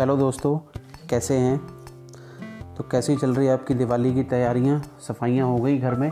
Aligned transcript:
Hello 0.00 0.16
दोस्तों, 0.16 0.58
कैसे 1.10 1.34
हैं? 1.34 1.58
तो 2.76 2.84
कैसी 2.90 3.16
चल 3.16 3.34
रही 3.34 3.46
है 3.46 3.52
आपकी 3.52 3.74
दिवाली 3.74 4.14
की 4.14 4.22
तैयारियाँ? 4.22 4.82
सफाइयाँ 5.08 5.48
हो 5.48 5.56
गई 5.56 5.78
घर 5.78 5.94
में? 5.94 6.10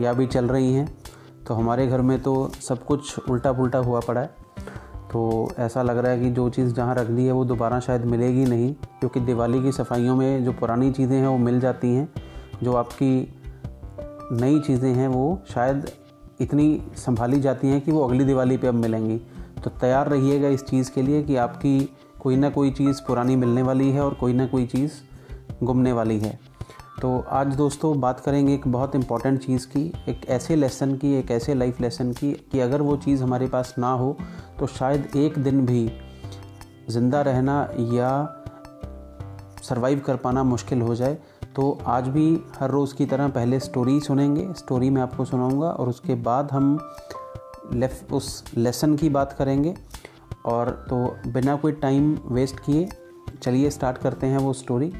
या 0.00 0.12
भी 0.12 0.26
चल 0.26 0.44
रही 0.44 0.74
हैं? 0.74 0.98
तो 1.46 1.54
हमारे 1.54 1.86
घर 1.86 2.00
में 2.00 2.22
तो 2.22 2.52
सब 2.68 2.84
कुछ 2.84 3.18
उल्टा 3.30 3.52
पुल्टा 3.52 3.78
हुआ 3.78 4.00
पड़ा 4.00 4.20
है। 4.20 4.26
तो 5.12 5.48
ऐसा 5.58 5.82
लग 5.82 5.98
रहा 5.98 6.12
है 6.12 6.20
कि 6.20 6.30
जो 6.30 6.50
चीज़ 6.50 6.74
जहाँ 6.74 6.94
रख 6.94 7.06
दी 7.06 7.26
है, 7.26 7.32
वो 7.32 7.44
दोबारा 7.44 7.80
शायद 7.80 8.04
मिलेगी 8.04 8.44
नहीं, 8.44 8.74
क्योंकि 8.74 9.20
दिवाली 9.20 9.62
की 9.62 9.72
सफाइयों 9.72 10.16
में 10.16 10.44
जो 10.44 10.52
पुरानी 10.52 10.92
चीज़ें 10.92 11.16
हैं, 11.16 11.28
वो 11.28 11.38
मिल 11.38 11.60
जाती 11.60 11.94
हैं। 11.94 12.12
जो 12.62 12.74
आपकी 12.74 13.34
नई 14.32 14.60
चीज़ें 14.60 14.94
हैं, 14.94 15.08
वो 15.08 15.42
शायद 15.54 15.90
इतनी 16.40 16.82
संभाली 16.96 17.40
जाती 17.40 17.68
हैं 17.68 17.80
कि 17.80 17.92
वो 17.92 18.08
अगली 18.08 18.24
दिवाली 18.24 18.56
पे 18.56 18.66
अब 18.66 18.74
मिलेंगी। 18.74 19.18
तो 19.64 19.70
तैयार 19.70 20.08
रहिएगा 20.08 20.48
इस 20.48 20.64
चीज़ 20.64 20.90
के 20.90 21.02
लिए 21.02 21.22
कि 21.22 21.36
आपकी 21.36 21.96
कोई 22.22 22.36
ना 22.36 22.48
कोई 22.50 22.70
चीज़ 22.70 23.00
पुरानी 23.02 23.36
मिलने 23.36 23.62
वाली 23.62 23.90
है 23.90 24.00
और 24.00 24.14
कोई 24.14 24.32
ना 24.32 24.46
कोई 24.46 24.66
चीज़ 24.66 24.92
गुमने 25.62 25.92
वाली 25.92 26.18
है। 26.18 26.38
तो 27.00 27.18
आज 27.30 27.54
दोस्तों 27.56 28.00
बात 28.00 28.20
करेंगे 28.20 28.54
एक 28.54 28.66
बहुत 28.68 28.94
इंपॉर्टेंट 28.94 29.40
चीज़ 29.40 29.66
की, 29.66 29.92
एक 30.08 30.26
ऐसे 30.28 30.56
लेसन 30.56 30.94
की, 30.96 31.12
एक 31.14 31.30
ऐसे 31.30 31.54
लाइफ 31.54 31.80
लेसन 31.80 32.12
की 32.12 32.32
कि 32.52 32.60
अगर 32.60 32.82
वो 32.82 32.96
चीज़ 32.96 33.22
हमारे 33.22 33.46
पास 33.46 33.74
ना 33.78 33.92
हो 33.92 34.16
तो 34.58 34.66
शायद 34.68 35.16
एक 35.16 35.38
दिन 35.38 35.64
भी 35.66 35.90
ज़िंदा 36.90 37.20
रहना 37.22 37.60
या 37.92 38.12
सरवाइव 39.62 40.00
कर 40.00 40.16
पाना 40.16 40.42
मुश्किल 40.44 40.82
हो 40.82 40.94
जाए। 40.94 41.18
तो 41.56 41.78
आज 41.86 42.08
भी 42.08 42.28
हर 42.60 42.70
रोज़ 42.70 42.94
की 42.94 43.06
तरह 43.06 43.28
पहले 43.28 43.60
स्टोरी 43.60 44.00
सुनेंगे 44.00 44.46
स्टोरी 44.56 44.90
मैं 44.90 45.02
आपको 45.02 45.24
सुनाऊँगा 45.24 45.66
और 45.66 45.88
उसके 45.88 46.14
बाद 46.22 46.52
हम 46.52 46.78
लेफ 47.72 48.12
उस 48.12 48.44
लेसन 48.56 48.96
की 48.96 49.08
बात 49.08 49.32
करेंगे। 49.32 49.74
और 50.46 50.86
तो 50.90 51.16
बिना 51.26 51.56
कोई 51.56 51.72
टाइम 51.72 52.18
वेस्ट 52.26 52.60
किए 52.60 52.88
चलिए 53.42 53.70
स्टार्ट 53.70 53.98
करते 53.98 54.26
हैं 54.26 54.38
वो 54.38 54.52
स्टोरी 54.52 54.92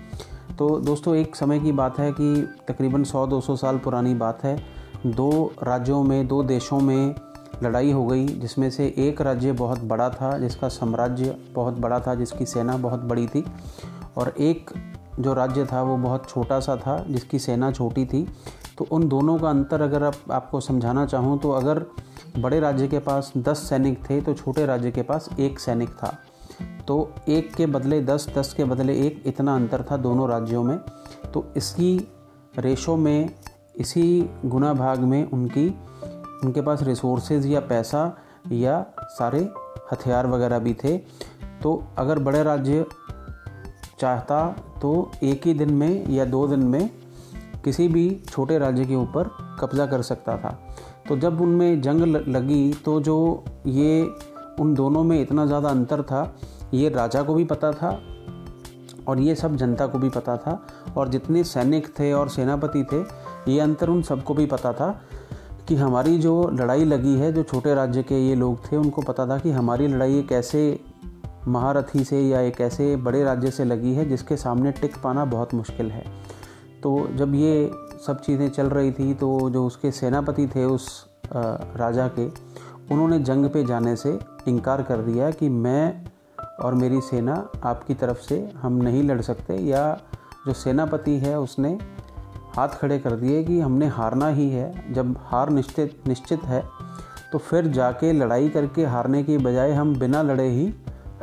तो 0.59 0.81
दोस्तों, 0.81 1.17
एक 1.17 1.37
समय 1.37 1.61
की 1.61 1.73
बात 1.73 1.99
है 1.99 2.13
कि 2.13 2.49
तकरीबन 2.69 3.05
100-200 3.05 3.57
साल 3.57 3.79
पुरानी 3.79 4.15
बात 4.15 4.45
है। 4.45 4.57
दो 5.07 5.53
राज्यों 5.63 6.03
में, 6.03 6.29
दो 6.29 6.43
देशों 6.43 6.81
में 6.81 7.15
लड़ाई 7.63 7.93
हो 7.93 8.07
गई, 8.07 8.27
जिसमें 8.27 8.71
से 8.71 8.95
एक 8.99 9.21
राज्य 9.21 9.53
बहुत 9.53 9.81
बड़ा 9.81 10.11
था, 10.11 10.39
जिसका 10.39 10.69
साम्राज्य 10.69 11.37
बहुत 11.55 11.75
बड़ा 11.75 12.01
था, 12.01 12.15
जिसकी 12.15 12.47
सेना 12.47 12.77
बहुत 12.77 13.01
बड़ी 13.01 13.27
थी। 13.27 13.45
और 14.17 14.35
एक 14.39 14.71
जो 15.21 15.35
राज्य 15.35 15.65
था, 15.65 15.83
वो 15.83 15.97
बहुत 15.97 16.29
छोटा 16.29 16.61
सा 16.61 16.77
था, 16.77 17.05
जिसकी 17.09 17.39
सेना 17.39 17.71
छोटी 17.73 18.05
थी। 18.05 18.29
तो 18.79 18.87
उन 18.91 19.09
दोनों 19.09 19.39
का 19.39 19.51
अंतर 19.51 19.83
अगर 19.83 20.03
आप, 20.03 20.15
आपको 20.31 20.61
समझाना 20.61 21.07
चाहूँ 21.07 21.39
तो 21.39 21.51
अगर 21.51 21.85
बड़े 22.39 22.61
राज्य 22.61 22.89
के 22.89 22.99
पास 22.99 23.33
दस 23.37 23.59
सैनिक 23.59 23.99
थे 24.11 24.21
तो 24.21 24.35
छोटे 24.35 24.67
राज्य 24.67 24.91
के 24.91 25.03
पास 25.03 25.29
एक 25.41 25.59
सैनिक 25.61 25.89
था। 25.89 26.17
तो 26.89 27.15
एक 27.29 27.55
के 27.55 27.67
बदले 27.67 28.01
दस 28.01 28.27
दस 28.39 28.53
के 28.53 28.65
बदले 28.65 28.95
एक, 29.07 29.23
इतना 29.27 29.55
अंतर 29.55 29.85
था 29.91 29.97
दोनों 29.97 30.29
राज्यों 30.29 30.63
में। 30.63 30.79
तो 31.35 31.45
इसकी 31.57 32.09
रेशो 32.59 32.97
में, 32.97 33.31
इसी 33.77 34.31
गुना 34.45 34.73
भाग 34.75 35.01
में 35.01 35.31
उनकी, 35.31 35.69
उनके 36.45 36.61
पास 36.61 36.83
रिसोर्सेज 36.83 37.47
या 37.47 37.61
पैसा 37.61 38.17
या 38.53 38.85
सारे 39.11 39.49
हथियार 39.93 40.27
वगैरह 40.27 40.59
भी 40.59 40.75
थे। 40.75 40.97
तो 41.63 41.83
अगर 41.99 42.19
बड़े 42.19 42.43
राज्य 42.43 42.87
चाहता 44.01 44.47
तो 44.83 45.11
एक 45.23 45.47
ही 45.47 45.55
दिन 45.55 45.73
में 45.75 46.11
या 46.11 46.25
दो 46.25 46.47
दिन 46.49 46.61
में 46.61 46.91
किसी 47.65 47.89
भी 47.89 48.09
छोटे 48.29 48.59
राज्य 48.59 48.85
के 48.85 48.95
ऊपर 48.95 49.31
कब्ज़ा 49.61 49.87
कर 49.87 50.03
सकता 50.03 50.37
था। 50.37 50.59
तो 51.09 51.17
जब 51.17 51.41
उनमें 51.41 51.81
जंग 51.81 52.03
लगी 52.29 52.73
तो 52.85 53.01
जो 53.01 53.45
ये, 53.67 54.03
उन 54.61 54.75
दोनों 54.75 55.03
में 55.05 55.21
इतना 55.21 55.47
ज़्यादा 55.47 55.69
अंतर 55.69 56.03
था, 56.03 56.35
ये 56.75 56.89
राजा 56.89 57.23
को 57.23 57.35
भी 57.35 57.45
पता 57.45 57.73
था 57.73 57.99
और 59.09 59.21
ये 59.21 59.35
सब 59.35 59.57
जनता 59.57 59.87
को 59.87 59.99
भी 59.99 60.09
पता 60.09 60.37
था 60.37 60.61
और 60.97 61.09
जितने 61.09 61.45
सैनिक 61.45 61.89
थे 61.99 62.13
और 62.13 62.29
सेनापति 62.29 62.85
थे, 62.93 63.01
ये 63.53 63.59
अंतर 63.61 63.89
उन 63.89 64.03
सबको 64.03 64.35
भी 64.35 64.47
पता 64.47 64.73
था 64.73 64.91
कि 65.69 65.75
हमारी 65.77 66.19
जो 66.19 66.49
लड़ाई 66.51 66.85
लगी 66.85 67.15
है, 67.15 67.33
जो 67.33 67.43
छोटे 67.43 67.75
राज्य 67.75 68.03
के 68.03 68.19
ये 68.19 68.35
लोग 68.35 68.71
थे, 68.71 68.77
उनको 68.77 69.03
पता 69.03 69.27
था 69.27 69.39
कि 69.39 69.51
हमारी 69.51 69.87
लड़ाई 69.89 70.19
एक 70.19 70.33
ऐसे 70.33 70.81
महारथी 71.49 72.05
से 72.05 72.21
या 72.21 72.41
एक 72.41 72.61
ऐसे 72.61 72.95
बड़े 72.99 73.23
राज्य 73.25 73.51
से 73.51 73.65
लगी 73.65 73.93
है, 73.95 74.09
जिसके 74.09 74.37
सामने 74.37 74.73
टिक 74.73 74.97
पाना 75.03 75.25
बहुत 75.27 75.55
मुश्किल 75.55 75.91
है। 75.91 76.05
तो 76.83 77.09
जब 77.15 77.35
ये 77.35 77.71
सब 78.07 78.21
चीज़ें 78.21 78.49
चल 78.51 78.67
रही 78.69 78.93
थी 78.93 79.13
तो 79.15 79.29
जो 79.51 79.67
उसके 79.67 79.91
सेनापति 79.93 80.47
थे 80.47 80.65
उस 80.67 80.89
राजा 81.27 82.07
के, 82.09 82.27
उन्होंने 82.91 83.19
जंग 83.21 83.49
पे 83.51 83.65
जाने 83.65 83.95
से 83.97 84.19
इनकार 84.49 84.83
कर 84.83 85.03
दिया 85.03 85.31
कि 85.31 85.49
मैं 85.49 86.05
और 86.63 86.75
मेरी 86.75 87.01
सेना 87.01 87.35
आपकी 87.65 87.95
तरफ़ 87.95 88.19
से 88.19 88.39
हम 88.57 88.83
नहीं 88.83 89.03
लड़ 89.03 89.21
सकते, 89.21 89.57
या 89.57 90.01
जो 90.47 90.53
सेनापति 90.55 91.17
है 91.19 91.39
उसने 91.41 91.79
हाथ 92.57 92.69
खड़े 92.71 92.99
कर 92.99 93.17
दिए 93.17 93.43
कि 93.45 93.61
हमने 93.61 93.87
हारना 93.89 94.29
ही 94.31 94.49
है। 94.51 94.93
जब 94.93 95.15
हार 95.23 95.51
निश्चित 95.51 96.09
निश्चित 96.09 96.45
है 96.45 96.63
तो 97.33 97.39
फिर 97.39 97.67
जाके 97.69 98.13
लड़ाई 98.13 98.49
करके 98.49 98.85
हारने 98.87 99.23
की 99.25 99.39
बजाय 99.39 99.73
हम 99.73 99.95
बिना 99.99 100.23
लड़े 100.23 100.49
ही 100.49 100.67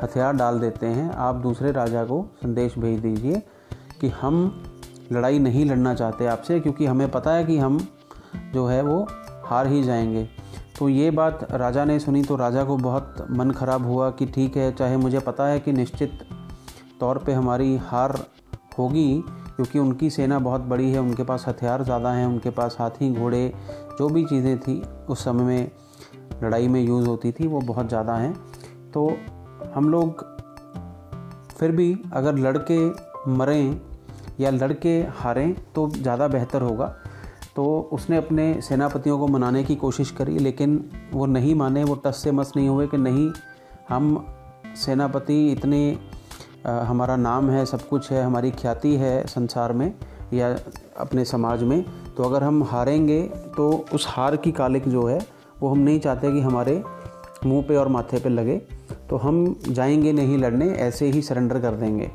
हथियार 0.02 0.34
डाल 0.36 0.60
देते 0.60 0.88
हैं। 0.88 1.12
आप 1.12 1.36
दूसरे 1.38 1.72
राजा 1.72 2.04
को 2.06 2.22
संदेश 2.36 2.78
भेज 2.78 3.00
दीजिए 3.00 3.42
कि 4.02 4.10
हम 4.12 4.42
लड़ाई 5.12 5.40
नहीं 5.40 5.66
लड़ना 5.66 5.94
चाहते 5.94 6.26
आपसे, 6.28 6.60
क्योंकि 6.60 6.86
हमें 6.86 7.10
पता 7.12 7.32
है 7.32 7.46
कि 7.46 7.58
हम 7.58 7.80
जो 8.54 8.66
है 8.66 8.82
वो 8.82 9.08
हार 9.46 9.68
ही 9.68 9.84
जाएँगे। 9.84 10.28
तो 10.80 10.90
ये 10.90 11.12
बात 11.12 11.48
राजा 11.52 11.86
ने 11.86 12.00
सुनी 12.00 12.22
तो 12.24 12.36
राजा 12.36 12.64
को 12.64 12.78
बहुत 12.78 13.28
मन 13.32 13.52
ख़राब 13.52 13.86
हुआ 13.86 14.10
कि 14.12 14.26
ठीक 14.26 14.58
है, 14.58 14.72
चाहे 14.72 14.98
मुझे 14.98 15.20
पता 15.20 15.48
है 15.48 15.60
कि 15.60 15.72
निश्चित 15.72 16.20
तौर 17.00 17.18
पे 17.18 17.34
हमारी 17.34 17.76
हार 17.78 18.18
होगी, 18.78 19.24
क्योंकि 19.28 19.80
उनकी 19.80 20.10
सेना 20.10 20.40
बहुत 20.40 20.62
बड़ी 20.62 20.92
है, 20.92 21.00
उनके 21.00 21.24
पास 21.24 21.46
हथियार 21.48 21.84
ज़्यादा 21.84 22.12
हैं, 22.12 22.26
उनके 22.26 22.50
पास 22.50 22.78
हाथी, 22.80 23.12
घोड़े, 23.14 23.54
जो 24.00 24.10
भी 24.10 24.26
चीज़ें 24.26 24.60
थी, 24.60 24.82
उस 25.10 25.24
समय 25.24 25.44
में 25.44 25.72
लड़ाई 26.44 26.68
में 26.68 26.82
यूज़ 26.82 27.08
होती 27.08 27.32
थी, 27.32 27.48
वो 27.48 27.60
बहुत 27.60 27.90
ज़्यादा 27.90 28.16
हैं। 28.16 28.34
तो 28.92 29.12
हम 29.74 29.90
लोग 29.90 30.26
फिर 31.58 31.72
भी 31.72 31.96
अगर 32.14 32.38
लड़के 32.38 32.80
मरें 33.32 33.89
या 34.40 34.50
लड़के 34.50 35.00
हारें 35.14 35.54
तो 35.76 35.90
ज़्यादा 35.90 36.28
बेहतर 36.28 36.62
होगा। 36.62 36.86
तो 37.56 37.66
उसने 37.94 38.18
अपने 38.18 38.54
सेनापतियों 38.62 39.18
को 39.20 39.28
मनाने 39.28 39.64
की 39.64 39.76
कोशिश 39.76 40.12
करी 40.12 40.38
लेकिन 40.40 40.84
वो 41.14 41.26
नहीं 41.26 41.56
माने 41.56 41.84
वो 41.84 41.96
टस 41.96 42.22
से 42.24 42.32
मस 42.32 42.54
नहीं 42.56 42.70
हुए 42.70 42.88
कि 42.88 42.98
नहीं 42.98 43.30
हम 43.90 44.26
सेनापति 44.76 45.52
इतने 45.52 45.98
आ, 46.68 46.72
हमारा 46.82 47.16
नाम 47.16 47.50
है 47.50 47.66
सब 47.66 47.88
कुछ 47.88 48.12
है 48.12 48.24
हमारी 48.24 48.52
ख्याति 48.52 48.96
है 48.96 49.26
संसार 49.28 49.74
में 49.74 49.94
या 50.34 50.56
अपने 50.98 51.26
समाज 51.26 51.64
में 51.64 51.84
तो 52.18 52.24
अगर 52.24 52.44
हम 52.44 52.64
हारेंगे 52.64 53.22
तो 53.58 53.70
उस 53.94 54.06
हार 54.10 54.36
की 54.36 54.52
कालिक 54.52 54.88
जो 54.90 55.06
है 55.06 55.20
वो 55.62 55.70
हम 55.70 55.80
नहीं 55.80 56.00
चाहते 56.00 56.32
कि 56.32 56.42
हमारे 56.42 56.82
मुँह 57.46 57.64
पे 57.68 57.76
और 57.76 57.88
माथे 57.88 58.20
पे 58.20 58.30
लगे। 58.30 58.58
तो 59.10 59.18
हम 59.18 59.56
जाएँगे 59.68 60.12
नहीं 60.14 60.38
लड़ने 60.38 60.70
ऐसे 60.80 61.10
ही 61.10 61.22
सरेंडर 61.22 61.60
कर 61.60 61.76
देंगे। 61.76 62.12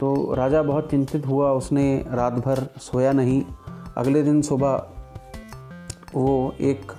तो 0.00 0.34
राजा 0.34 0.62
बहुत 0.62 0.90
चिंतित 0.90 1.26
हुआ, 1.26 1.50
उसने 1.52 2.04
रात 2.10 2.32
भर 2.34 2.66
सोया 2.80 3.12
नहीं। 3.12 3.42
अगले 3.96 4.22
दिन 4.22 4.40
सुबह 4.42 4.86
वो 6.14 6.54
एक 6.60 6.92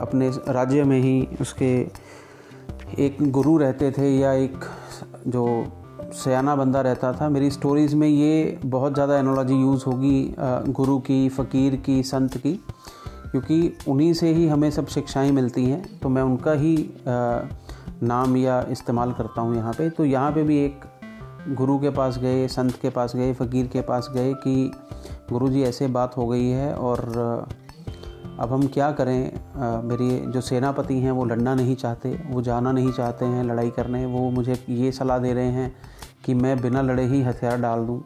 अपने 0.00 0.28
राज्य 0.48 0.84
में 0.84 0.98
ही 1.00 1.28
उसके 1.40 1.74
एक 2.98 3.16
गुरु 3.32 3.56
रहते 3.58 3.90
थे 3.90 4.08
या 4.10 4.32
एक 4.32 4.64
जो 5.26 5.46
सयाना 6.14 6.54
बंदा 6.56 6.80
रहता 6.80 7.12
था। 7.12 7.28
मेरी 7.28 7.50
स्टोरीज़ 7.50 7.94
में 7.96 8.08
ये 8.08 8.58
बहुत 8.64 8.94
ज़्यादा 8.94 9.18
एनोलॉजी 9.18 9.54
यूज़ 9.54 9.84
होगी 9.86 10.34
गुरु 10.38 10.98
की, 10.98 11.28
फ़कीर 11.28 11.76
की, 11.76 12.02
संत 12.02 12.36
की, 12.36 12.52
क्योंकि 13.30 13.72
उन्हीं 13.88 14.12
से 14.14 14.32
ही 14.34 14.46
हमें 14.48 14.70
सब 14.70 14.86
शिक्षाएँ 14.86 15.30
मिलती 15.30 15.64
हैं। 15.64 15.98
तो 15.98 16.08
मैं 16.08 16.22
उनका 16.22 16.52
ही 16.52 16.76
नाम 17.08 18.36
या 18.36 18.60
इस्तेमाल 18.70 19.12
करता 19.12 19.40
हूँ 19.40 19.56
यहाँ 19.56 19.72
पे। 19.72 19.88
तो 19.90 20.04
यहाँ 20.04 20.30
पे 20.32 20.42
भी 20.42 20.58
एक 20.64 20.84
गुरु 21.48 21.78
के 21.78 21.90
पास 21.90 22.18
गए, 22.18 22.46
संत 22.48 22.76
के 22.76 22.90
पास 22.90 23.14
गए, 23.16 23.32
फ़कीर 23.34 23.66
के 23.66 23.80
पास 23.80 24.08
गए 24.14 24.32
कि 24.34 24.70
गुरु 25.30 25.48
जी 25.48 25.62
ऐसे 25.62 25.86
बात 25.88 26.16
हो 26.16 26.26
गई 26.26 26.48
है 26.48 26.74
और 26.74 27.48
अब 28.40 28.52
हम 28.52 28.66
क्या 28.66 28.90
करें? 28.92 29.82
मेरी 29.84 30.08
जो 30.26 30.40
सेनापति 30.40 30.98
हैं 31.00 31.10
वो 31.10 31.24
लड़ना 31.24 31.54
नहीं 31.54 31.76
चाहते, 31.76 32.10
वो 32.30 32.42
जाना 32.42 32.72
नहीं 32.72 32.92
चाहते 32.92 33.24
हैं 33.24 33.44
लड़ाई 33.44 33.70
करने। 33.70 34.04
वो 34.06 34.30
मुझे 34.30 34.58
ये 34.68 34.90
सलाह 34.92 35.18
दे 35.18 35.32
रहे 35.34 35.50
हैं 35.50 35.74
कि 36.24 36.34
मैं 36.34 36.60
बिना 36.62 36.82
लड़े 36.82 37.04
ही 37.04 37.22
हथियार 37.22 37.60
डाल 37.60 37.86
दूँ 37.86 38.02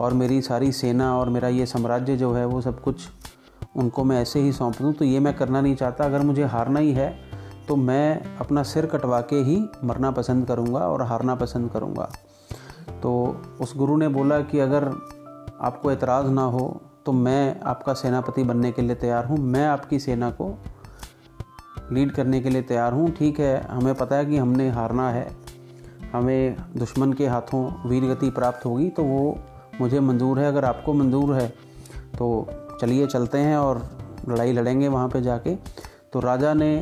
और 0.00 0.14
मेरी 0.14 0.40
सारी 0.42 0.70
सेना 0.72 1.16
और 1.18 1.28
मेरा 1.28 1.48
ये 1.48 1.66
साम्राज्य 1.66 2.16
जो 2.16 2.32
है 2.32 2.44
वो 2.46 2.60
सब 2.60 2.80
कुछ 2.82 3.08
उनको 3.76 4.04
मैं 4.04 4.20
ऐसे 4.22 4.40
ही 4.40 4.52
सौंप 4.52 4.82
दूँ। 4.82 4.92
तो 4.92 5.04
ये 5.04 5.20
मैं 5.20 5.34
करना 5.34 5.60
नहीं 5.60 5.74
चाहता। 5.76 6.04
अगर 6.04 6.22
मुझे 6.22 6.44
हारना 6.44 6.80
ही 6.80 6.92
है 6.92 7.14
तो 7.68 7.76
मैं 7.76 8.36
अपना 8.38 8.62
सिर 8.62 8.86
कटवा 8.86 9.20
के 9.20 9.36
ही 9.36 9.60
मरना 9.84 10.10
पसंद 10.10 10.46
करूँगा 10.46 10.80
और 10.80 11.02
हारना 11.02 11.34
पसंद 11.34 11.70
करूँगा। 11.70 12.10
तो 13.06 13.14
उस 13.60 13.76
गुरु 13.76 13.96
ने 13.96 14.06
बोला 14.08 14.38
कि 14.42 14.58
अगर 14.58 14.84
आपको 15.60 15.90
एतराज़ 15.90 16.26
ना 16.28 16.42
हो 16.44 16.62
तो 17.06 17.12
मैं 17.14 17.60
आपका 17.62 17.92
सेनापति 17.94 18.42
बनने 18.44 18.70
के 18.72 18.82
लिए 18.82 18.94
तैयार 18.94 19.24
हूँ। 19.24 19.36
मैं 19.38 19.66
आपकी 19.66 19.98
सेना 19.98 20.30
को 20.30 20.48
लीड 21.92 22.12
करने 22.12 22.40
के 22.40 22.50
लिए 22.50 22.62
तैयार 22.62 22.92
हूँ। 22.92 23.10
ठीक 23.10 23.38
है, 23.40 23.60
हमें 23.66 23.94
पता 23.94 24.16
है 24.16 24.24
कि 24.26 24.36
हमने 24.36 24.68
हारना 24.70 25.08
है। 25.10 25.28
हमें 26.12 26.56
दुश्मन 26.76 27.12
के 27.12 27.26
हाथों 27.26 27.88
वीर 27.88 28.04
गति 28.04 28.30
प्राप्त 28.30 28.66
होगी 28.66 28.88
तो 28.88 29.02
वो 29.04 29.38
मुझे 29.80 30.00
मंजूर 30.00 30.38
है। 30.38 30.48
अगर 30.48 30.64
आपको 30.64 30.92
मंजूर 30.94 31.34
है 31.34 31.48
तो 32.18 32.46
चलिए 32.80 33.06
चलते 33.06 33.38
हैं 33.38 33.56
और 33.56 33.82
लड़ाई 34.28 34.52
लड़ेंगे 34.52 34.88
वहाँ 34.88 35.08
पे 35.08 35.20
जाके। 35.20 35.54
तो 36.12 36.20
राजा 36.20 36.54
ने 36.54 36.74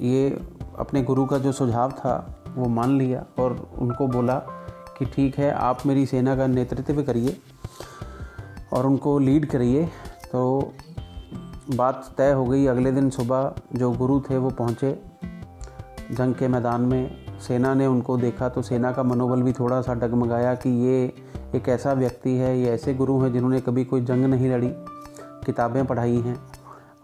ये 0.00 0.28
अपने 0.78 1.02
गुरु 1.02 1.26
का 1.26 1.38
जो 1.38 1.52
सुझाव 1.52 1.90
था, 1.90 2.14
वो 2.56 2.68
मान 2.70 2.96
लिया 2.98 3.24
और 3.38 3.52
उनको 3.78 4.06
बोला 4.06 4.42
कि 5.00 5.06
ठीक 5.06 5.38
है, 5.38 5.50
आप 5.50 5.86
मेरी 5.86 6.04
सेना 6.06 6.34
का 6.36 6.46
नेतृत्व 6.46 7.02
करिए 7.02 7.36
और 8.72 8.86
उनको 8.86 9.18
लीड 9.18 9.46
करिए। 9.46 9.84
तो 10.32 10.72
बात 11.70 12.14
तय 12.18 12.32
हो 12.32 12.44
गई, 12.44 12.66
अगले 12.66 12.92
दिन 12.92 13.08
सुबह 13.10 13.54
जो 13.74 13.90
गुरु 13.92 14.20
थे 14.20 14.38
वो 14.38 14.50
पहुँचे। 14.50 14.92
जंग 16.12 16.34
के 16.34 16.48
मैदान 16.48 16.80
में 16.82 17.38
सेना 17.40 17.72
ने 17.74 17.86
उनको 17.86 18.16
देखा 18.18 18.48
तो 18.48 18.62
सेना 18.62 18.92
का 18.92 19.02
मनोबल 19.02 19.42
भी 19.42 19.52
थोड़ा 19.52 19.80
सा 19.82 19.94
डगमगाया 19.94 20.54
कि 20.54 20.70
ये 20.84 21.02
एक 21.54 21.68
ऐसा 21.68 21.92
व्यक्ति 21.92 22.36
है, 22.36 22.58
ये 22.60 22.70
ऐसे 22.70 22.94
गुरु 22.94 23.18
हैं 23.20 23.32
जिन्होंने 23.32 23.60
कभी 23.60 23.84
कोई 23.84 24.00
जंग 24.02 24.24
नहीं 24.24 24.50
लड़ी। 24.50 24.70
किताबें 25.46 25.84
पढ़ाई 25.86 26.20
हैं 26.20 26.36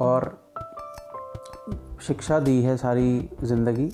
और 0.01 0.37
शिक्षा 2.03 2.39
दी 2.41 2.61
है 2.63 2.77
सारी 2.77 3.29
ज़िंदगी। 3.43 3.91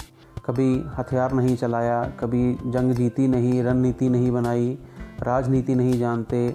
कभी 0.46 0.84
हथियार 0.96 1.32
नहीं 1.32 1.56
चलाया, 1.56 2.02
कभी 2.20 2.54
जंग 2.66 2.92
जीती 2.92 3.26
नहीं, 3.28 3.62
रणनीति 3.62 4.08
नहीं 4.08 4.30
बनाई, 4.30 4.78
राजनीति 5.22 5.74
नहीं 5.74 5.98
जानते 5.98 6.48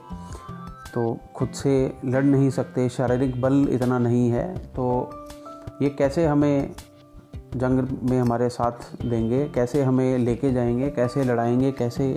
तो 0.94 1.18
खुद 1.36 1.50
से 1.50 1.94
लड़ 2.06 2.24
नहीं 2.24 2.50
सकते, 2.50 2.88
शारीरिक 2.90 3.42
बल 3.42 3.68
इतना 3.70 4.00
नहीं 4.00 4.30
है 4.30 4.58
तो 4.68 5.10
ये 5.82 5.90
कैसे 5.90 6.26
हमें 6.26 6.76
जंग 7.56 7.88
में 8.04 8.20
हमारे 8.20 8.50
साथ 8.50 9.06
देंगे, 9.06 9.44
कैसे 9.46 9.84
हमें 9.84 10.18
लेके 10.18 10.52
जाएँगे, 10.54 10.90
कैसे 10.90 11.24
लड़ाएँगे, 11.24 11.72
कैसे 11.72 12.14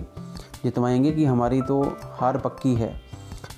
जितवाएँगे 0.65 1.13
कि 1.13 1.25
हमारी 1.25 1.61
तो 1.63 1.83
हार 2.03 2.39
पक्की 2.39 2.75
है। 2.75 2.95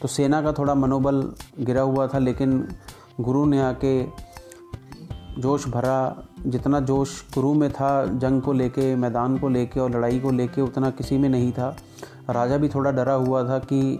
तो 0.02 0.08
सेना 0.08 0.42
का 0.42 0.52
थोड़ा 0.52 0.74
मनोबल 0.74 1.22
गिरा 1.60 1.82
हुआ 1.82 2.06
था, 2.06 2.18
लेकिन 2.18 2.68
गुरु 3.20 3.44
ने 3.46 3.62
आके 3.62 4.02
जोश 5.40 5.66
भरा 5.68 5.98
जितना 6.46 6.80
जोश 6.80 7.24
गुरु 7.34 7.54
में 7.54 7.70
था, 7.72 8.06
जंग 8.06 8.42
को 8.42 8.52
लेके, 8.52 8.94
मैदान 8.96 9.38
को 9.38 9.48
लेके 9.48 9.80
और 9.80 9.90
लड़ाई 9.90 10.18
को 10.20 10.30
लेके, 10.30 10.60
उतना 10.60 10.90
किसी 10.90 11.18
में 11.18 11.28
नहीं 11.28 11.52
था। 11.52 11.76
राजा 12.30 12.56
भी 12.56 12.68
थोड़ा 12.68 12.90
डरा 12.90 13.12
हुआ 13.12 13.42
था 13.48 13.58
कि 13.58 13.98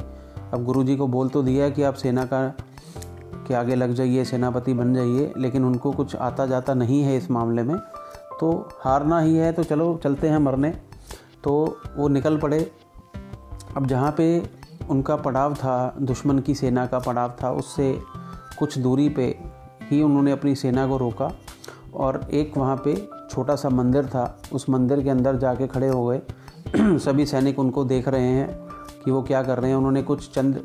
अब 0.53 0.65
गुरु 0.65 0.85
जी 0.85 0.97
को 0.97 1.07
बोल 1.07 1.29
तो 1.29 1.43
दिया 1.43 1.69
कि 1.71 1.83
आप 1.83 1.95
सेना 1.95 2.25
का, 2.25 2.47
के 3.49 3.55
आगे 3.55 3.75
लग 3.75 3.93
जाइए, 3.93 4.25
सेनापति 4.25 4.75
बन 4.75 4.95
जाइए, 4.95 5.33
लेकिन 5.37 5.65
उनको 5.65 5.93
कुछ 5.93 6.17
आता 6.17 6.47
जाता 6.47 6.75
नहीं 6.75 7.03
है 7.03 7.17
इस 7.17 7.31
मामले 7.31 7.63
में। 7.63 7.77
तो 8.41 8.69
हारना 8.81 9.21
ही 9.21 9.37
है 9.37 9.53
तो 9.53 9.63
चलो, 9.63 10.01
चलते 10.05 10.29
हैं 10.29 10.39
मरने। 10.39 10.71
तो 11.45 11.79
वो 11.97 12.09
निकल 12.09 12.37
पड़े। 12.39 12.73
अब 13.77 13.87
जहाँ 13.87 14.15
पे 14.17 14.43
उनका 14.91 15.17
पड़ाव 15.17 15.55
था, 15.55 15.95
दुश्मन 16.03 16.39
की 16.39 16.55
सेना 16.55 16.87
का 16.87 16.99
पड़ाव 16.99 17.35
था, 17.43 17.51
उससे 17.51 17.99
कुछ 18.59 18.79
दूरी 18.79 19.09
पे 19.09 19.39
ही 19.83 20.03
उन्होंने 20.03 20.33
अपनी 20.33 20.55
सेना 20.55 20.87
को 20.87 20.97
रोका। 20.97 21.31
और 21.95 22.27
एक 22.33 22.59
वहाँ 22.59 22.77
पे 22.85 23.09
छोटा 23.31 23.57
सा 23.57 23.69
मंदिर 23.69 24.07
था। 24.07 24.39
उस 24.53 24.69
मंदिर 24.69 25.03
के 25.03 25.11
अंदर 25.11 25.37
जाके 25.37 25.67
खड़े 25.67 25.89
हो 25.89 26.07
गए। 26.07 26.23
सभी 26.99 27.27
सैनिक 27.27 27.59
उनको 27.59 27.85
देख 27.85 28.09
रहे 28.09 28.27
हैं 28.27 28.69
कि 29.05 29.11
वो 29.11 29.23
क्या 29.23 29.43
कर 29.43 29.59
रहे 29.59 29.71
हैं। 29.71 29.77
उन्होंने 29.77 30.03
कुछ 30.03 30.35
चंद 30.35 30.63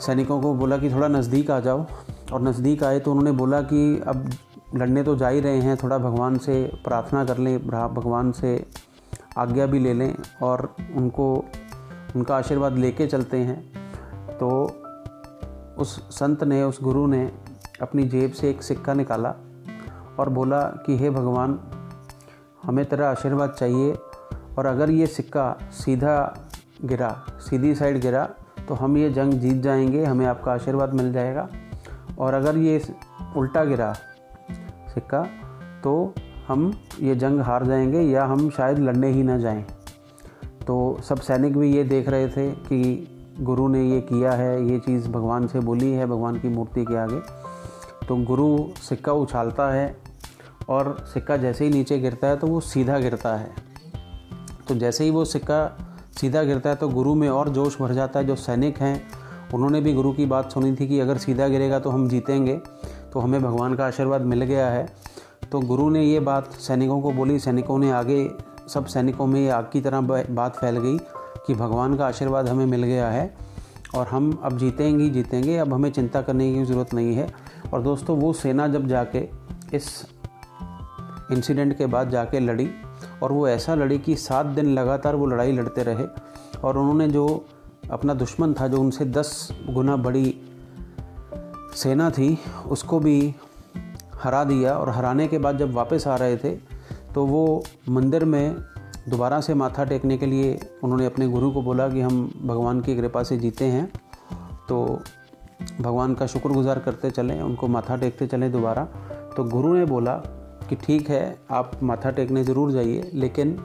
सैनिकों 0.00 0.40
को 0.42 0.54
बोला 0.54 0.78
कि 0.78 0.90
थोड़ा 0.90 1.08
नज़दीक 1.08 1.50
आ 1.50 1.60
जाओ। 1.60 1.86
और 2.32 2.42
नज़दीक 2.42 2.84
आए 2.84 3.00
तो 3.00 3.10
उन्होंने 3.10 3.32
बोला 3.32 3.60
कि 3.62 4.02
अब 4.06 4.30
लड़ने 4.74 5.02
तो 5.02 5.16
जा 5.16 5.28
ही 5.28 5.40
रहे 5.40 5.58
हैं। 5.58 5.76
थोड़ा 5.76 5.98
भगवान 5.98 6.38
से 6.38 6.72
प्रार्थना 6.84 7.24
कर 7.24 7.38
लें 7.38 7.66
भगवान 7.68 8.32
से 8.32 8.66
आज्ञा 9.38 9.66
भी 9.66 9.78
ले 9.78 9.94
लें 9.94 10.14
और 10.42 10.76
उनको, 10.96 11.44
उनका 12.16 12.36
आशीर्वाद 12.36 12.78
लेके 12.78 13.06
चलते 13.06 13.36
हैं। 13.36 13.72
तो 14.38 14.50
उस 15.78 16.10
संत 16.10 16.44
ने, 16.44 16.62
उस 16.62 16.82
गुरु 16.82 17.06
ने 17.06 17.32
अपनी 17.82 18.04
जेब 18.04 18.32
से 18.32 18.50
एक 18.50 18.62
सिक्का 18.62 18.94
निकाला। 18.94 19.34
और 20.18 20.28
बोला 20.28 20.60
कि, 20.60 20.98
हे 20.98 21.10
भगवान, 21.10 21.60
हमें 22.62 22.84
तेरा 22.86 23.10
आशीर्वाद 23.10 23.50
चाहिए 23.50 23.94
और 24.58 24.66
अगर 24.66 24.90
ये 24.90 25.06
सिक्का 25.06 25.56
सीधा 25.72 26.38
गिरा, 26.84 27.24
सीधी 27.40 27.74
साइड 27.74 28.00
गिरा 28.00 28.28
तो 28.68 28.74
हम 28.74 28.96
ये 28.96 29.10
जंग 29.10 29.32
जीत 29.32 29.62
जाएँगे, 29.62 30.04
हमें 30.04 30.26
आपका 30.26 30.52
आशीर्वाद 30.52 30.94
मिल 30.94 31.12
जाएगा। 31.12 31.48
और 32.18 32.34
अगर 32.34 32.56
ये 32.56 32.82
उल्टा 33.36 33.64
गिरा 33.64 33.92
सिक्का 34.94 35.26
तो 35.84 36.14
हम 36.48 36.74
ये 37.00 37.14
जंग 37.14 37.40
हार 37.40 37.66
जाएँगे 37.66 38.00
या 38.00 38.24
हम 38.24 38.50
शायद 38.50 38.78
लड़ने 38.78 39.08
ही 39.08 39.22
ना 39.22 39.38
जाएँ। 39.38 39.62
तो 40.66 40.98
सब 41.02 41.20
सैनिक 41.20 41.56
भी 41.56 41.76
ये 41.76 41.84
देख 41.84 42.08
रहे 42.08 42.28
थे 42.28 42.50
कि 42.50 43.08
गुरु 43.40 43.68
ने 43.68 43.84
ये 43.84 44.00
किया 44.00 44.32
है, 44.32 44.66
ये 44.66 44.78
चीज़ 44.78 45.08
भगवान 45.08 45.46
से 45.46 45.60
बोली 45.60 45.92
है, 45.92 46.06
भगवान 46.06 46.38
की 46.38 46.48
मूर्ति 46.48 46.84
के 46.84 46.96
आगे। 46.96 47.20
तो 48.08 48.16
गुरु 48.16 48.58
सिक्का 48.76 49.12
उछालता 49.12 49.70
है 49.72 50.03
और 50.68 50.96
सिक्का 51.14 51.36
जैसे 51.36 51.64
ही 51.64 51.70
नीचे 51.70 51.98
गिरता 51.98 52.26
है 52.26 52.36
तो 52.36 52.46
वो 52.46 52.60
सीधा 52.60 52.98
गिरता 52.98 53.34
है। 53.36 53.52
तो 54.68 54.74
जैसे 54.74 55.04
ही 55.04 55.10
वो 55.10 55.24
सिक्का 55.24 55.60
सीधा 56.20 56.42
गिरता 56.42 56.70
है 56.70 56.76
तो 56.76 56.88
गुरु 56.88 57.14
में 57.14 57.28
और 57.28 57.48
जोश 57.48 57.78
भर 57.78 57.92
जाता 57.94 58.20
है। 58.20 58.26
जो 58.26 58.36
सैनिक 58.36 58.78
हैं, 58.78 59.00
उन्होंने 59.54 59.80
भी 59.80 59.92
गुरु 59.92 60.12
की 60.12 60.26
बात 60.26 60.52
सुनी 60.52 60.74
थी 60.76 60.86
कि 60.88 61.00
अगर 61.00 61.18
सीधा 61.18 61.48
गिरेगा 61.48 61.78
तो 61.78 61.90
हम 61.90 62.08
जीतेंगे 62.08 62.56
तो 63.12 63.20
हमें 63.20 63.42
भगवान 63.42 63.74
का 63.74 63.86
आशीर्वाद 63.86 64.22
मिल 64.22 64.42
गया 64.42 64.68
है। 64.68 64.86
तो 65.52 65.60
गुरु 65.60 65.88
ने 65.90 66.02
ये 66.02 66.20
बात 66.20 66.52
सैनिकों 66.52 67.00
को 67.00 67.12
बोली। 67.12 67.38
सैनिकों 67.38 67.78
ने 67.78 67.90
आगे, 67.92 68.28
सब 68.68 68.86
सैनिकों 68.86 69.26
में 69.26 69.48
आग 69.50 69.68
की 69.72 69.80
तरह 69.80 70.00
बात 70.00 70.56
फैल 70.56 70.78
गई 70.78 70.98
कि 71.46 71.54
भगवान 71.54 71.96
का 71.96 72.06
आशीर्वाद 72.06 72.48
हमें 72.48 72.66
मिल 72.66 72.82
गया 72.82 73.08
है 73.08 73.34
और 73.94 74.06
हम 74.06 74.32
अब 74.44 74.58
जीतेंगे 74.58 75.08
जीतेंगे। 75.10 75.56
अब 75.56 75.72
हमें 75.74 75.90
चिंता 75.92 76.22
करने 76.22 76.52
की 76.54 76.64
ज़रूरत 76.64 76.94
नहीं 76.94 77.14
है। 77.14 77.28
और 77.72 77.82
दोस्तों, 77.82 78.16
वो 78.18 78.32
सेना 78.32 78.66
जब 78.68 78.86
जाके 78.88 79.28
इस 79.74 80.02
इंसिडेंट 81.34 81.76
के 81.78 81.86
बाद 81.86 82.10
जाके 82.10 82.40
लड़ी 82.40 82.68
और 83.22 83.32
वो 83.32 83.46
ऐसा 83.48 83.74
लड़ी 83.74 83.98
कि 83.98 84.16
सात 84.18 84.46
दिन 84.46 84.72
लगातार 84.74 85.16
वो 85.16 85.26
लड़ाई 85.26 85.52
लड़ते 85.52 85.82
रहे 85.82 86.06
और 86.60 86.78
उन्होंने 86.78 87.08
जो 87.08 87.24
अपना 87.90 88.14
दुश्मन 88.14 88.52
था, 88.52 88.68
जो 88.68 88.80
उनसे 88.80 89.04
दस 89.06 89.48
गुना 89.70 89.96
बड़ी 89.98 90.34
सेना 91.74 92.10
थी, 92.10 92.38
उसको 92.66 92.98
भी 93.00 93.34
हरा 94.14 94.44
दिया 94.44 94.74
और 94.74 94.90
हराने 94.90 95.26
के 95.28 95.38
बाद 95.38 95.58
जब 95.58 95.72
वापस 95.74 96.06
आ 96.06 96.16
रहे 96.16 96.36
थे 96.36 96.56
तो 97.14 97.24
वो 97.26 97.62
मंदिर 97.88 98.24
में 98.24 98.56
दोबारा 99.08 99.40
से 99.40 99.54
माथा 99.54 99.84
टेकने 99.84 100.16
के 100.18 100.26
लिए 100.26 100.58
उन्होंने 100.82 101.06
अपने 101.06 101.26
गुरु 101.28 101.50
को 101.50 101.62
बोला 101.62 101.88
कि 101.88 102.00
हम 102.00 102.22
भगवान 102.42 102.80
की 102.80 102.96
कृपा 102.96 103.22
से 103.22 103.36
जीते 103.36 103.64
हैं। 103.64 103.86
तो 104.68 105.00
भगवान 105.80 106.14
का 106.14 106.26
शुक्रगुजार 106.26 106.78
करते 106.78 107.10
चलें, 107.10 107.40
उनको 107.42 107.68
माथा 107.68 107.96
टेकते 107.96 108.26
चलें 108.26 108.50
दोबारा। 108.52 108.84
तो 109.36 109.44
गुरु 109.44 109.72
ने 109.74 109.84
बोला 109.84 110.14
कि 110.68 110.76
ठीक 110.76 111.08
है, 111.10 111.38
आप 111.50 111.70
माथा 111.82 112.10
टेकने 112.10 112.44
ज़रूर 112.44 112.72
जाइए, 112.72 113.10
लेकिन 113.14 113.56